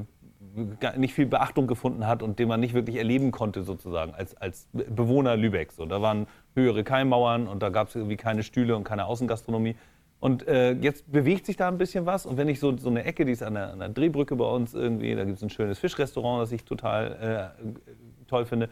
[0.97, 4.67] nicht viel Beachtung gefunden hat und den man nicht wirklich erleben konnte, sozusagen, als, als
[4.71, 5.75] Bewohner Lübecks.
[5.75, 9.75] So, da waren höhere Keimmauern und da gab es irgendwie keine Stühle und keine Außengastronomie.
[10.19, 12.25] Und äh, jetzt bewegt sich da ein bisschen was.
[12.25, 14.45] Und wenn ich so, so eine Ecke, die ist an der, an der Drehbrücke bei
[14.45, 18.69] uns irgendwie, da gibt es ein schönes Fischrestaurant, das ich total äh, toll finde.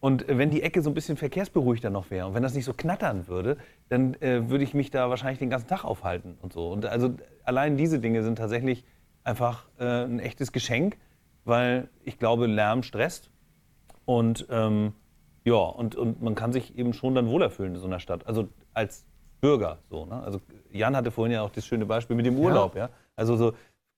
[0.00, 2.72] Und wenn die Ecke so ein bisschen verkehrsberuhigter noch wäre und wenn das nicht so
[2.72, 3.58] knattern würde,
[3.88, 6.70] dann äh, würde ich mich da wahrscheinlich den ganzen Tag aufhalten und so.
[6.70, 7.14] Und also
[7.44, 8.84] allein diese Dinge sind tatsächlich
[9.24, 10.96] einfach äh, ein echtes Geschenk,
[11.44, 13.30] weil ich glaube, Lärm stresst.
[14.04, 14.92] Und ähm,
[15.44, 18.26] ja, und, und man kann sich eben schon dann wohler fühlen in so einer Stadt.
[18.26, 19.04] Also als
[19.40, 19.78] Bürger.
[19.90, 20.22] So, ne?
[20.22, 22.74] Also Jan hatte vorhin ja auch das schöne Beispiel mit dem Urlaub.
[22.74, 22.86] Ja.
[22.86, 22.90] ja?
[23.16, 23.52] Also so,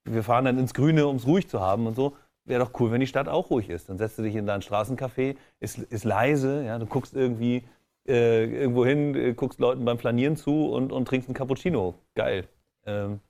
[0.04, 2.16] wir fahren dann ins Grüne, um es ruhig zu haben und so.
[2.44, 3.88] Wäre doch cool, wenn die Stadt auch ruhig ist.
[3.88, 6.78] Dann setzt du dich in dein Straßencafé, ist, ist leise, ja?
[6.78, 7.64] du guckst irgendwie
[8.08, 11.94] äh, irgendwo hin, äh, guckst Leuten beim Flanieren zu und, und trinkst einen Cappuccino.
[12.14, 12.48] Geil.
[12.86, 13.20] Ähm,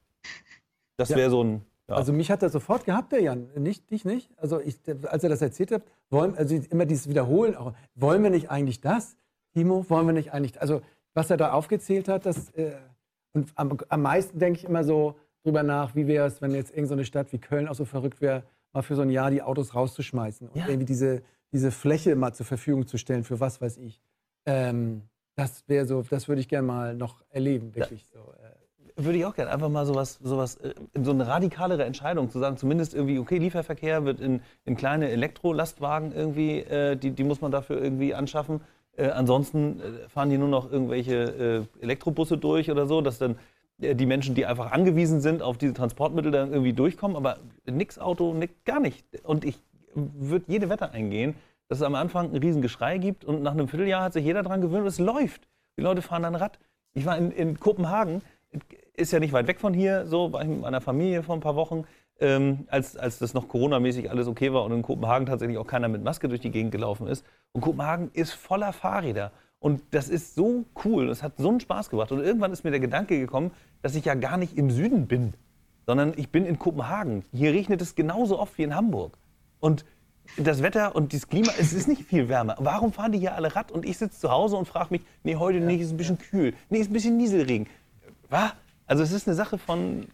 [0.97, 1.17] das ja.
[1.17, 1.67] wäre so ein.
[1.91, 1.97] Ja.
[1.97, 3.49] Also mich hat er sofort gehabt, der Jan.
[3.57, 4.31] Nicht, dich nicht?
[4.37, 4.77] Also ich,
[5.09, 8.81] als er das erzählt hat, wollen, also immer dieses Wiederholen, auch, wollen wir nicht eigentlich
[8.81, 9.17] das?
[9.53, 10.83] Timo, wollen wir nicht eigentlich, also
[11.15, 12.77] was er da aufgezählt hat, das, äh,
[13.33, 16.71] und am, am meisten denke ich immer so drüber nach, wie wäre es, wenn jetzt
[16.71, 19.43] irgendeine so Stadt wie Köln auch so verrückt wäre, mal für so ein Jahr die
[19.43, 20.69] Autos rauszuschmeißen und ja.
[20.69, 21.23] irgendwie diese,
[21.53, 24.01] diese Fläche mal zur Verfügung zu stellen für was weiß ich.
[24.47, 25.03] Ähm,
[25.35, 28.19] das wäre so, das würde ich gerne mal noch erleben, wirklich so.
[28.19, 28.50] Äh.
[29.05, 32.57] Würde ich auch gerne einfach mal sowas, sowas, äh, so eine radikalere Entscheidung zu sagen,
[32.57, 37.51] zumindest irgendwie, okay, Lieferverkehr wird in, in kleine Elektrolastwagen irgendwie, äh, die, die muss man
[37.51, 38.61] dafür irgendwie anschaffen.
[38.97, 43.37] Äh, ansonsten äh, fahren die nur noch irgendwelche äh, Elektrobusse durch oder so, dass dann
[43.83, 47.17] die Menschen, die einfach angewiesen sind auf diese Transportmittel, dann irgendwie durchkommen.
[47.17, 49.07] Aber nix Auto, nix, gar nicht.
[49.23, 49.59] Und ich
[49.95, 51.35] würde jede Wette eingehen,
[51.69, 54.61] dass es am Anfang ein Riesengeschrei gibt und nach einem Vierteljahr hat sich jeder daran
[54.61, 55.49] gewöhnt und es läuft.
[55.79, 56.59] Die Leute fahren dann Rad.
[56.93, 58.21] Ich war in, in Kopenhagen,
[58.95, 61.41] ist ja nicht weit weg von hier, so war ich mit meiner Familie vor ein
[61.41, 61.85] paar Wochen,
[62.21, 65.89] ähm, als, als das noch Corona-mäßig alles okay war und in Kopenhagen tatsächlich auch keiner
[65.89, 67.25] mit Maske durch die Gegend gelaufen ist.
[67.53, 69.33] Und Kopenhagen ist voller Fahrräder.
[69.59, 72.13] Und das ist so cool, es hat so einen Spaß gemacht.
[72.13, 73.51] Und irgendwann ist mir der Gedanke gekommen,
[73.83, 75.35] dass ich ja gar nicht im Süden bin,
[75.87, 77.25] sondern ich bin in Kopenhagen.
[77.33, 79.19] Hier regnet es genauso oft wie in Hamburg.
[79.59, 79.85] Und
[80.37, 82.57] das Wetter und das Klima, es ist nicht viel wärmer.
[82.59, 85.37] Warum fahren die hier alle Rad und ich sitze zu Hause und frage mich, nee,
[85.37, 86.55] heute nicht, ist ein bisschen kühl.
[86.69, 87.67] Nee, ist ein bisschen Nieselregen.
[88.29, 88.53] Was?
[88.91, 90.09] Also es ist eine Sache von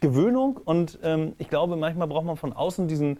[0.00, 3.18] Gewöhnung und ähm, ich glaube, manchmal braucht man von außen diesen,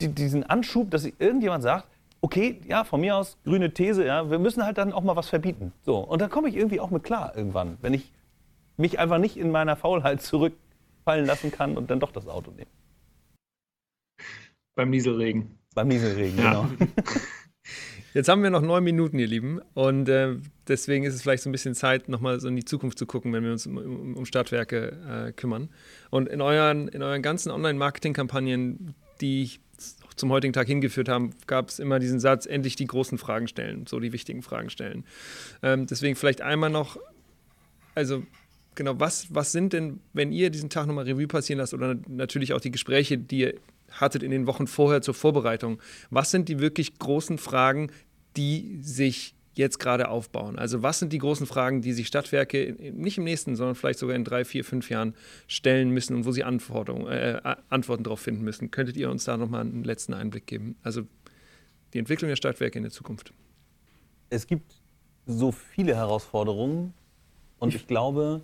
[0.00, 1.86] die, diesen Anschub, dass irgendjemand sagt,
[2.22, 5.28] okay, ja, von mir aus grüne These, ja, wir müssen halt dann auch mal was
[5.28, 5.74] verbieten.
[5.82, 8.10] So, und dann komme ich irgendwie auch mit klar irgendwann, wenn ich
[8.78, 12.70] mich einfach nicht in meiner Faulheit zurückfallen lassen kann und dann doch das Auto nehme.
[14.74, 15.58] Beim Nieselregen.
[15.74, 16.50] Beim Nieselregen, ja.
[16.52, 16.68] genau.
[18.14, 19.60] Jetzt haben wir noch neun Minuten, ihr Lieben.
[19.74, 20.36] Und äh,
[20.68, 23.32] deswegen ist es vielleicht so ein bisschen Zeit, nochmal so in die Zukunft zu gucken,
[23.32, 25.70] wenn wir uns um, um, Stadtwerke äh, kümmern.
[26.10, 29.50] Und in euren, in euren ganzen Online-Marketing-Kampagnen, die
[30.14, 33.86] zum heutigen Tag hingeführt haben, gab es immer diesen Satz, endlich die großen Fragen stellen,
[33.86, 35.04] so die wichtigen Fragen stellen.
[35.62, 36.98] Ähm, deswegen vielleicht einmal noch,
[37.94, 38.22] also
[38.74, 42.52] genau, was, was sind denn, wenn ihr diesen Tag nochmal Revue passieren lasst oder natürlich
[42.52, 43.54] auch die Gespräche, die ihr
[43.92, 45.80] hattet in den Wochen vorher zur Vorbereitung.
[46.10, 47.90] Was sind die wirklich großen Fragen,
[48.36, 50.58] die sich jetzt gerade aufbauen?
[50.58, 54.16] Also was sind die großen Fragen, die sich Stadtwerke nicht im nächsten, sondern vielleicht sogar
[54.16, 55.14] in drei, vier, fünf Jahren
[55.46, 56.44] stellen müssen und wo sie äh,
[57.68, 58.70] Antworten darauf finden müssen?
[58.70, 60.76] Könntet ihr uns da nochmal einen letzten Einblick geben?
[60.82, 61.02] Also
[61.92, 63.32] die Entwicklung der Stadtwerke in der Zukunft.
[64.30, 64.74] Es gibt
[65.26, 66.94] so viele Herausforderungen
[67.58, 68.42] und ich glaube,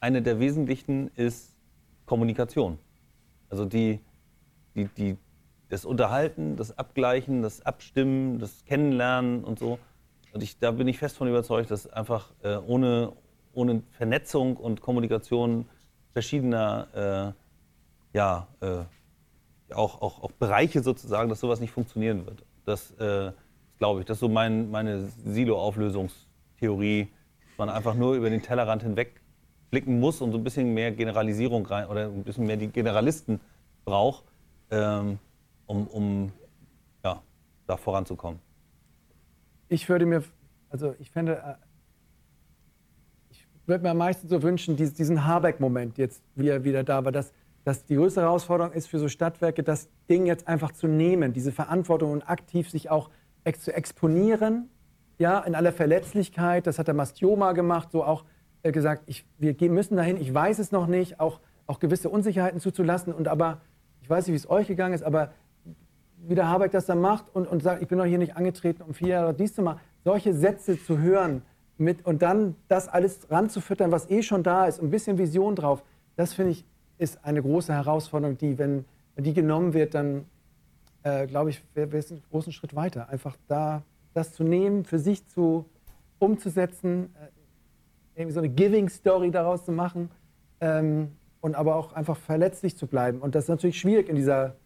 [0.00, 1.54] eine der wesentlichen ist
[2.04, 2.78] Kommunikation.
[3.48, 4.00] Also die
[4.74, 5.16] die, die,
[5.68, 9.78] das Unterhalten, das Abgleichen, das Abstimmen, das Kennenlernen und so.
[10.32, 13.12] Und ich, da bin ich fest von überzeugt, dass einfach äh, ohne,
[13.52, 15.66] ohne Vernetzung und Kommunikation
[16.12, 17.34] verschiedener
[18.12, 18.84] äh, ja, äh,
[19.74, 22.44] auch, auch, auch Bereiche sozusagen, dass sowas nicht funktionieren wird.
[22.64, 23.32] Das äh,
[23.78, 27.08] glaube ich, das ist so mein, meine Silo-Auflösungstheorie,
[27.48, 29.20] dass man einfach nur über den Tellerrand hinweg
[29.70, 33.40] blicken muss und so ein bisschen mehr Generalisierung rein oder ein bisschen mehr die Generalisten
[33.84, 34.24] braucht
[34.70, 35.18] ähm,
[35.66, 36.32] um, um
[37.04, 37.22] ja,
[37.66, 38.40] da voranzukommen?
[39.68, 40.22] Ich würde mir,
[40.68, 41.54] also ich fände, äh,
[43.30, 47.12] ich würde mir am meisten so wünschen, diesen Habeck-Moment jetzt, wie er wieder da war,
[47.12, 47.32] dass,
[47.64, 51.50] dass die größte Herausforderung ist für so Stadtwerke, das Ding jetzt einfach zu nehmen, diese
[51.50, 53.10] Verantwortung und aktiv sich auch
[53.44, 54.68] ex zu exponieren,
[55.18, 56.66] ja, in aller Verletzlichkeit.
[56.66, 58.24] Das hat der Mastioma gemacht, so auch
[58.62, 62.60] äh, gesagt, ich, wir müssen dahin, ich weiß es noch nicht, auch, auch gewisse Unsicherheiten
[62.60, 63.60] zuzulassen und aber
[64.04, 65.32] ich weiß nicht, wie es euch gegangen ist, aber
[66.28, 68.82] wie der Habeck das dann macht und, und sagt, ich bin doch hier nicht angetreten,
[68.82, 71.40] um vier Jahre dies zu machen, solche Sätze zu hören
[71.78, 75.82] mit, und dann das alles ranzufüttern, was eh schon da ist, ein bisschen Vision drauf,
[76.16, 76.66] das finde ich,
[76.98, 78.84] ist eine große Herausforderung, die, wenn,
[79.14, 80.26] wenn die genommen wird, dann
[81.02, 83.08] äh, glaube ich, wäre es einen großen Schritt weiter.
[83.08, 83.82] Einfach da
[84.12, 85.64] das zu nehmen, für sich zu
[86.18, 90.10] umzusetzen, äh, irgendwie so eine Giving-Story daraus zu machen.
[90.60, 91.12] Ähm,
[91.44, 93.18] und aber auch einfach verletzlich zu bleiben.
[93.20, 94.56] Und das ist natürlich schwierig in dieser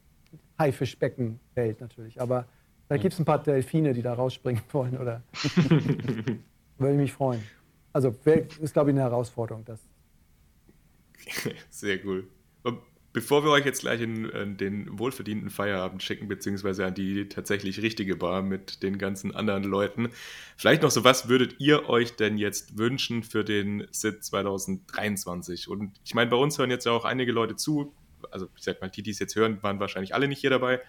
[0.61, 2.20] Haifischbeckenwelt natürlich.
[2.20, 2.45] Aber
[2.87, 4.97] da gibt es ein paar Delfine, die da rausspringen wollen.
[4.97, 5.24] Oder
[6.79, 7.43] würde ich mich freuen.
[7.93, 8.14] Also
[8.61, 9.64] ist, glaube ich, eine Herausforderung.
[9.64, 9.81] Das.
[11.68, 12.29] Sehr cool.
[13.19, 17.83] Bevor wir euch jetzt gleich in, in, den wohlverdienten Feierabend schicken, beziehungsweise an die tatsächlich
[17.83, 20.11] richtige Bar mit den ganzen anderen Leuten,
[20.57, 25.66] vielleicht noch so, was würdet ihr euch denn jetzt wünschen für den SIT 2023?
[25.66, 27.93] Und ich meine, bei uns hören jetzt ja auch einige Leute zu,
[28.31, 30.81] also ich sag mal, die, die es jetzt hören, waren wahrscheinlich alle nicht hier dabei.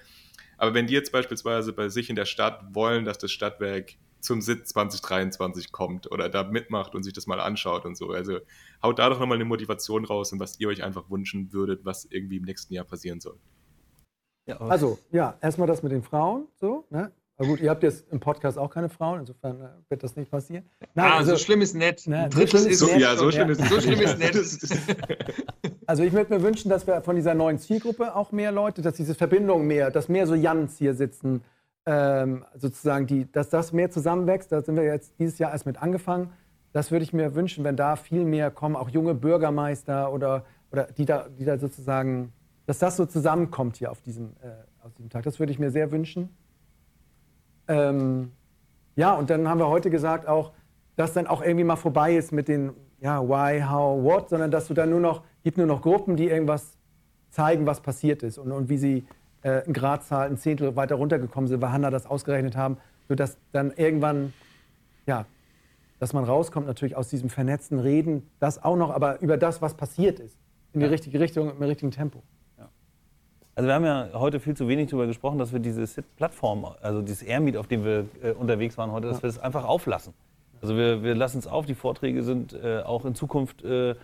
[0.59, 4.41] Aber wenn die jetzt beispielsweise bei sich in der Stadt wollen, dass das Stadtwerk zum
[4.41, 8.09] Sitz 2023 kommt oder da mitmacht und sich das mal anschaut und so.
[8.09, 8.39] Also
[8.83, 12.05] haut da doch nochmal eine Motivation raus und was ihr euch einfach wünschen würdet, was
[12.05, 13.37] irgendwie im nächsten Jahr passieren soll.
[14.45, 17.11] Ja, also, ja, erstmal das mit den Frauen, so, ne?
[17.39, 20.29] Aber gut, ihr habt jetzt im Podcast auch keine Frauen, insofern äh, wird das nicht
[20.29, 20.65] passieren.
[20.93, 22.05] Nein, ah, also, so schlimm ist nett.
[22.05, 22.99] Ne, Drittes ist so, nett.
[22.99, 24.35] Ja, so schlimm ist, so schlimm ist nett.
[25.85, 28.93] Also ich würde mir wünschen, dass wir von dieser neuen Zielgruppe auch mehr Leute, dass
[28.93, 31.41] diese Verbindung mehr, dass mehr so Jans hier sitzen,
[31.91, 34.51] ähm, sozusagen, die, dass das mehr zusammenwächst.
[34.51, 36.29] Da sind wir jetzt dieses Jahr erst mit angefangen.
[36.71, 40.83] Das würde ich mir wünschen, wenn da viel mehr kommen, auch junge Bürgermeister oder, oder
[40.83, 42.31] die, da, die da sozusagen,
[42.67, 45.23] dass das so zusammenkommt hier auf diesem, äh, auf diesem Tag.
[45.23, 46.29] Das würde ich mir sehr wünschen.
[47.67, 48.33] Ähm,
[48.95, 50.51] ja, und dann haben wir heute gesagt auch,
[50.95, 54.67] dass dann auch irgendwie mal vorbei ist mit den ja, why, how, what, sondern dass
[54.67, 56.77] du dann nur noch, gibt nur noch Gruppen, die irgendwas
[57.31, 59.07] zeigen, was passiert ist und, und wie sie
[59.41, 62.77] äh, Gradzahl, ein Zehntel weiter runtergekommen sind, weil Hanna das ausgerechnet haben,
[63.07, 64.33] sodass dann irgendwann,
[65.05, 65.25] ja,
[65.99, 69.73] dass man rauskommt natürlich aus diesem vernetzten Reden, das auch noch, aber über das, was
[69.73, 70.37] passiert ist,
[70.73, 70.91] in die ja.
[70.91, 72.23] richtige Richtung, im richtigen Tempo.
[73.59, 75.83] Also wir haben ja heute viel zu wenig darüber gesprochen, dass wir diese
[76.15, 79.23] Plattform, also dieses Airmeet, auf dem wir äh, unterwegs waren heute, dass ja.
[79.23, 80.13] wir das einfach auflassen.
[80.61, 83.95] Also wir, wir lassen es auf, die Vorträge sind äh, auch in Zukunft äh,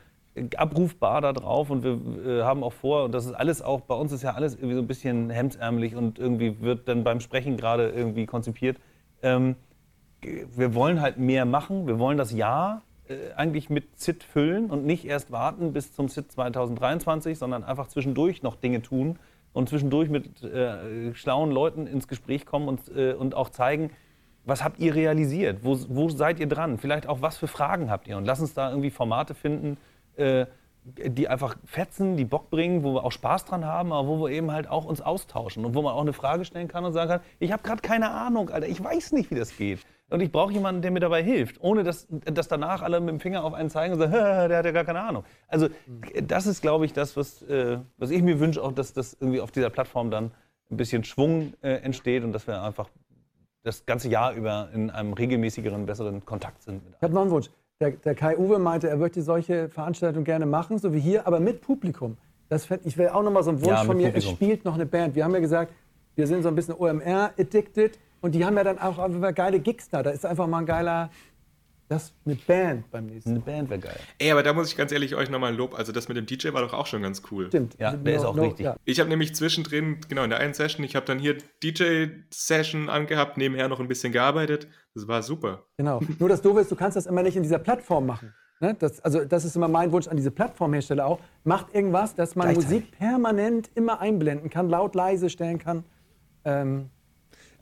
[0.58, 3.96] abrufbar da drauf und wir äh, haben auch vor, und das ist alles auch, bei
[3.96, 7.56] uns ist ja alles irgendwie so ein bisschen hemdsärmelig und irgendwie wird dann beim Sprechen
[7.56, 8.78] gerade irgendwie konzipiert.
[9.22, 9.56] Ähm,
[10.22, 14.86] wir wollen halt mehr machen, wir wollen das Jahr äh, eigentlich mit ZIT füllen und
[14.86, 19.18] nicht erst warten bis zum ZIT 2023, sondern einfach zwischendurch noch Dinge tun
[19.54, 23.92] und zwischendurch mit äh, schlauen Leuten ins Gespräch kommen und, äh, und auch zeigen,
[24.44, 25.60] was habt ihr realisiert?
[25.64, 26.78] Wo, wo seid ihr dran?
[26.78, 28.18] Vielleicht auch, was für Fragen habt ihr?
[28.18, 29.78] Und lass uns da irgendwie Formate finden,
[30.18, 30.46] äh,
[30.86, 34.30] die einfach fetzen, die Bock bringen, wo wir auch Spaß dran haben, aber wo wir
[34.30, 37.10] eben halt auch uns austauschen und wo man auch eine Frage stellen kann und sagen
[37.10, 39.80] kann, ich habe gerade keine Ahnung, Alter, ich weiß nicht, wie das geht.
[40.12, 43.20] Und ich brauche jemanden, der mir dabei hilft, ohne dass, dass danach alle mit dem
[43.20, 44.12] Finger auf einen zeigen und sagen,
[44.50, 45.24] der hat ja gar keine Ahnung.
[45.48, 45.70] Also
[46.22, 49.42] das ist, glaube ich, das, was, äh, was ich mir wünsche, auch dass das irgendwie
[49.42, 50.32] auf dieser Plattform dann
[50.70, 52.90] ein bisschen Schwung äh, entsteht und dass wir einfach
[53.64, 56.84] das ganze Jahr über in einem regelmäßigeren, besseren Kontakt sind.
[56.96, 57.50] ich habe noch einen Wunsch.
[57.82, 61.42] Der, der Kai Uwe meinte, er möchte solche Veranstaltungen gerne machen, so wie hier, aber
[61.42, 62.16] mit Publikum.
[62.48, 64.30] Das fänd, ich will auch noch mal so einen Wunsch ja, von mir, Publikum.
[64.30, 65.14] es spielt noch eine Band.
[65.14, 65.74] Wir haben ja gesagt,
[66.16, 68.98] wir sind so ein bisschen OMR-addicted und die haben ja dann auch
[69.34, 70.04] geile Gigs da.
[70.04, 71.10] Da ist einfach mal ein geiler,
[71.88, 73.36] das mit Band beim nächsten Mal.
[73.36, 74.00] Eine Band wäre geil.
[74.18, 75.78] Ey, aber da muss ich ganz ehrlich euch nochmal ein Lob.
[75.78, 77.48] Also das mit dem DJ war doch auch schon ganz cool.
[77.48, 77.76] Stimmt.
[77.80, 78.66] Ja, der ist auch no, richtig.
[78.66, 78.76] Ja.
[78.86, 83.38] Ich habe nämlich zwischendrin, genau in der einen Session, ich habe dann hier DJ-Session angehabt,
[83.38, 84.68] nebenher noch ein bisschen gearbeitet.
[84.96, 85.66] Das war super.
[85.78, 86.02] Genau.
[86.20, 88.34] Nur das Doofe ist, du kannst das immer nicht in dieser Plattform machen.
[88.62, 88.76] Ne?
[88.80, 91.20] Das, also das ist immer mein Wunsch an diese Plattformhersteller auch.
[91.44, 95.84] Macht irgendwas, dass man Musik permanent immer einblenden kann, laut, leise stellen kann.
[96.46, 96.90] Ähm,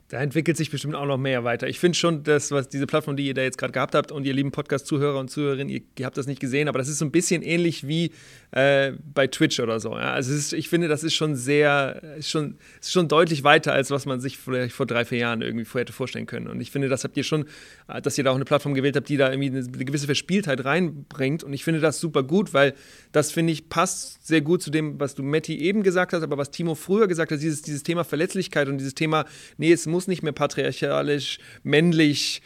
[0.08, 1.66] da entwickelt sich bestimmt auch noch mehr weiter.
[1.66, 4.26] Ich finde schon, dass was diese Plattform, die ihr da jetzt gerade gehabt habt und
[4.26, 7.10] ihr lieben Podcast-Zuhörer und Zuhörerinnen, ihr, habt das nicht gesehen, aber das ist so ein
[7.10, 8.12] bisschen ähnlich wie
[8.50, 9.92] äh, bei Twitch oder so.
[9.92, 10.12] Ja?
[10.12, 13.90] Also ist, ich finde, das ist schon sehr, ist schon, ist schon deutlich weiter, als
[13.90, 16.48] was man sich vielleicht vor drei, vier Jahren irgendwie hätte vorstellen können.
[16.48, 17.46] Und ich finde, das habt ihr schon,
[17.88, 20.06] äh, dass ihr da auch eine Plattform gewählt habt, die da irgendwie eine, eine gewisse
[20.06, 21.42] Verspieltheit reinbringt.
[21.42, 22.74] Und ich finde das super gut, weil
[23.12, 26.36] das, finde ich, passt sehr gut zu dem, was du Matti eben gesagt hast, aber
[26.36, 29.24] was Timo früher gesagt hat, dieses, dieses Thema Verletzlichkeit und dieses Thema,
[29.56, 32.42] nee, es muss nicht mehr patriarchalisch, männlich,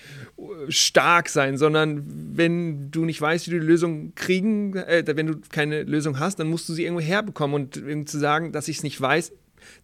[0.69, 5.41] stark sein, sondern wenn du nicht weißt, wie du die Lösung kriegen, äh, wenn du
[5.51, 8.83] keine Lösung hast, dann musst du sie irgendwo herbekommen und zu sagen, dass ich es
[8.83, 9.33] nicht weiß,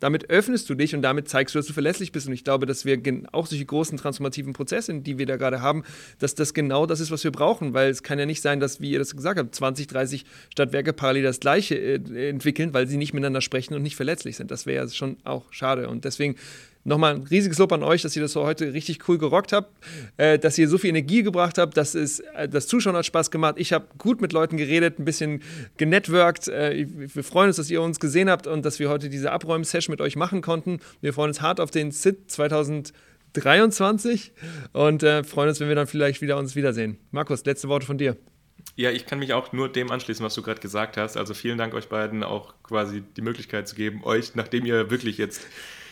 [0.00, 2.26] damit öffnest du dich und damit zeigst du, dass du verlässlich bist.
[2.26, 3.00] Und ich glaube, dass wir
[3.32, 5.84] auch solche großen transformativen Prozesse, die wir da gerade haben,
[6.18, 7.74] dass das genau das ist, was wir brauchen.
[7.74, 10.92] Weil es kann ja nicht sein, dass, wie ihr das gesagt habt, 20, 30 Stadtwerke
[10.92, 14.50] parallel das Gleiche äh, entwickeln, weil sie nicht miteinander sprechen und nicht verletzlich sind.
[14.50, 15.88] Das wäre schon auch schade.
[15.88, 16.36] Und deswegen
[16.84, 19.72] Nochmal ein riesiges Lob an euch, dass ihr das heute richtig cool gerockt habt,
[20.18, 23.30] äh, dass ihr so viel Energie gebracht habt, dass es äh, das Zuschauen hat Spaß
[23.30, 23.54] gemacht.
[23.56, 25.40] Ich habe gut mit Leuten geredet, ein bisschen
[25.78, 26.48] genetworked.
[26.48, 29.94] Äh, wir freuen uns, dass ihr uns gesehen habt und dass wir heute diese Abräumen-Session
[29.94, 30.80] mit euch machen konnten.
[31.00, 34.32] Wir freuen uns hart auf den SIT 2023
[34.74, 36.98] und äh, freuen uns, wenn wir dann vielleicht wieder uns wiedersehen.
[37.12, 38.18] Markus, letzte Worte von dir.
[38.76, 41.16] Ja, ich kann mich auch nur dem anschließen, was du gerade gesagt hast.
[41.16, 45.16] Also vielen Dank euch beiden auch quasi die Möglichkeit zu geben, euch, nachdem ihr wirklich
[45.16, 45.46] jetzt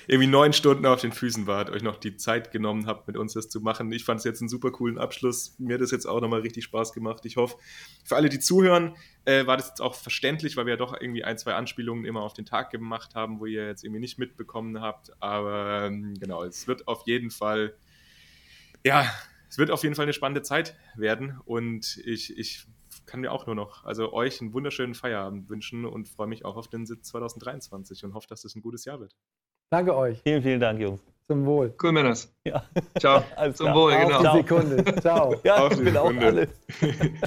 [0.07, 3.32] irgendwie neun Stunden auf den Füßen wart, euch noch die Zeit genommen habt, mit uns
[3.34, 3.90] das zu machen.
[3.92, 5.55] Ich fand es jetzt einen super coolen Abschluss.
[5.59, 7.24] Mir hat das jetzt auch nochmal richtig Spaß gemacht.
[7.24, 7.57] Ich hoffe,
[8.05, 11.24] für alle, die zuhören, äh, war das jetzt auch verständlich, weil wir ja doch irgendwie
[11.24, 14.80] ein, zwei Anspielungen immer auf den Tag gemacht haben, wo ihr jetzt irgendwie nicht mitbekommen
[14.80, 15.11] habt.
[15.20, 17.74] Aber ähm, genau, es wird auf jeden Fall,
[18.84, 19.07] ja,
[19.48, 22.66] es wird auf jeden Fall eine spannende Zeit werden und ich, ich
[23.07, 26.57] kann mir auch nur noch, also euch einen wunderschönen Feierabend wünschen und freue mich auch
[26.57, 29.14] auf den Sitz 2023 und hoffe, dass es ein gutes Jahr wird.
[29.72, 30.20] Danke euch.
[30.22, 31.00] Vielen, vielen Dank, Jungs.
[31.28, 31.72] Zum Wohl.
[31.82, 32.30] Cool, Männers.
[32.44, 32.62] Ja.
[32.98, 33.24] Ciao.
[33.36, 33.76] Alles Zum klar.
[33.76, 34.32] Wohl, Auf genau.
[34.32, 35.00] die Sekunde.
[35.00, 35.34] Ciao.
[35.44, 36.26] Ja, Auf ich die bin auch Sekunde.
[36.26, 36.48] alle.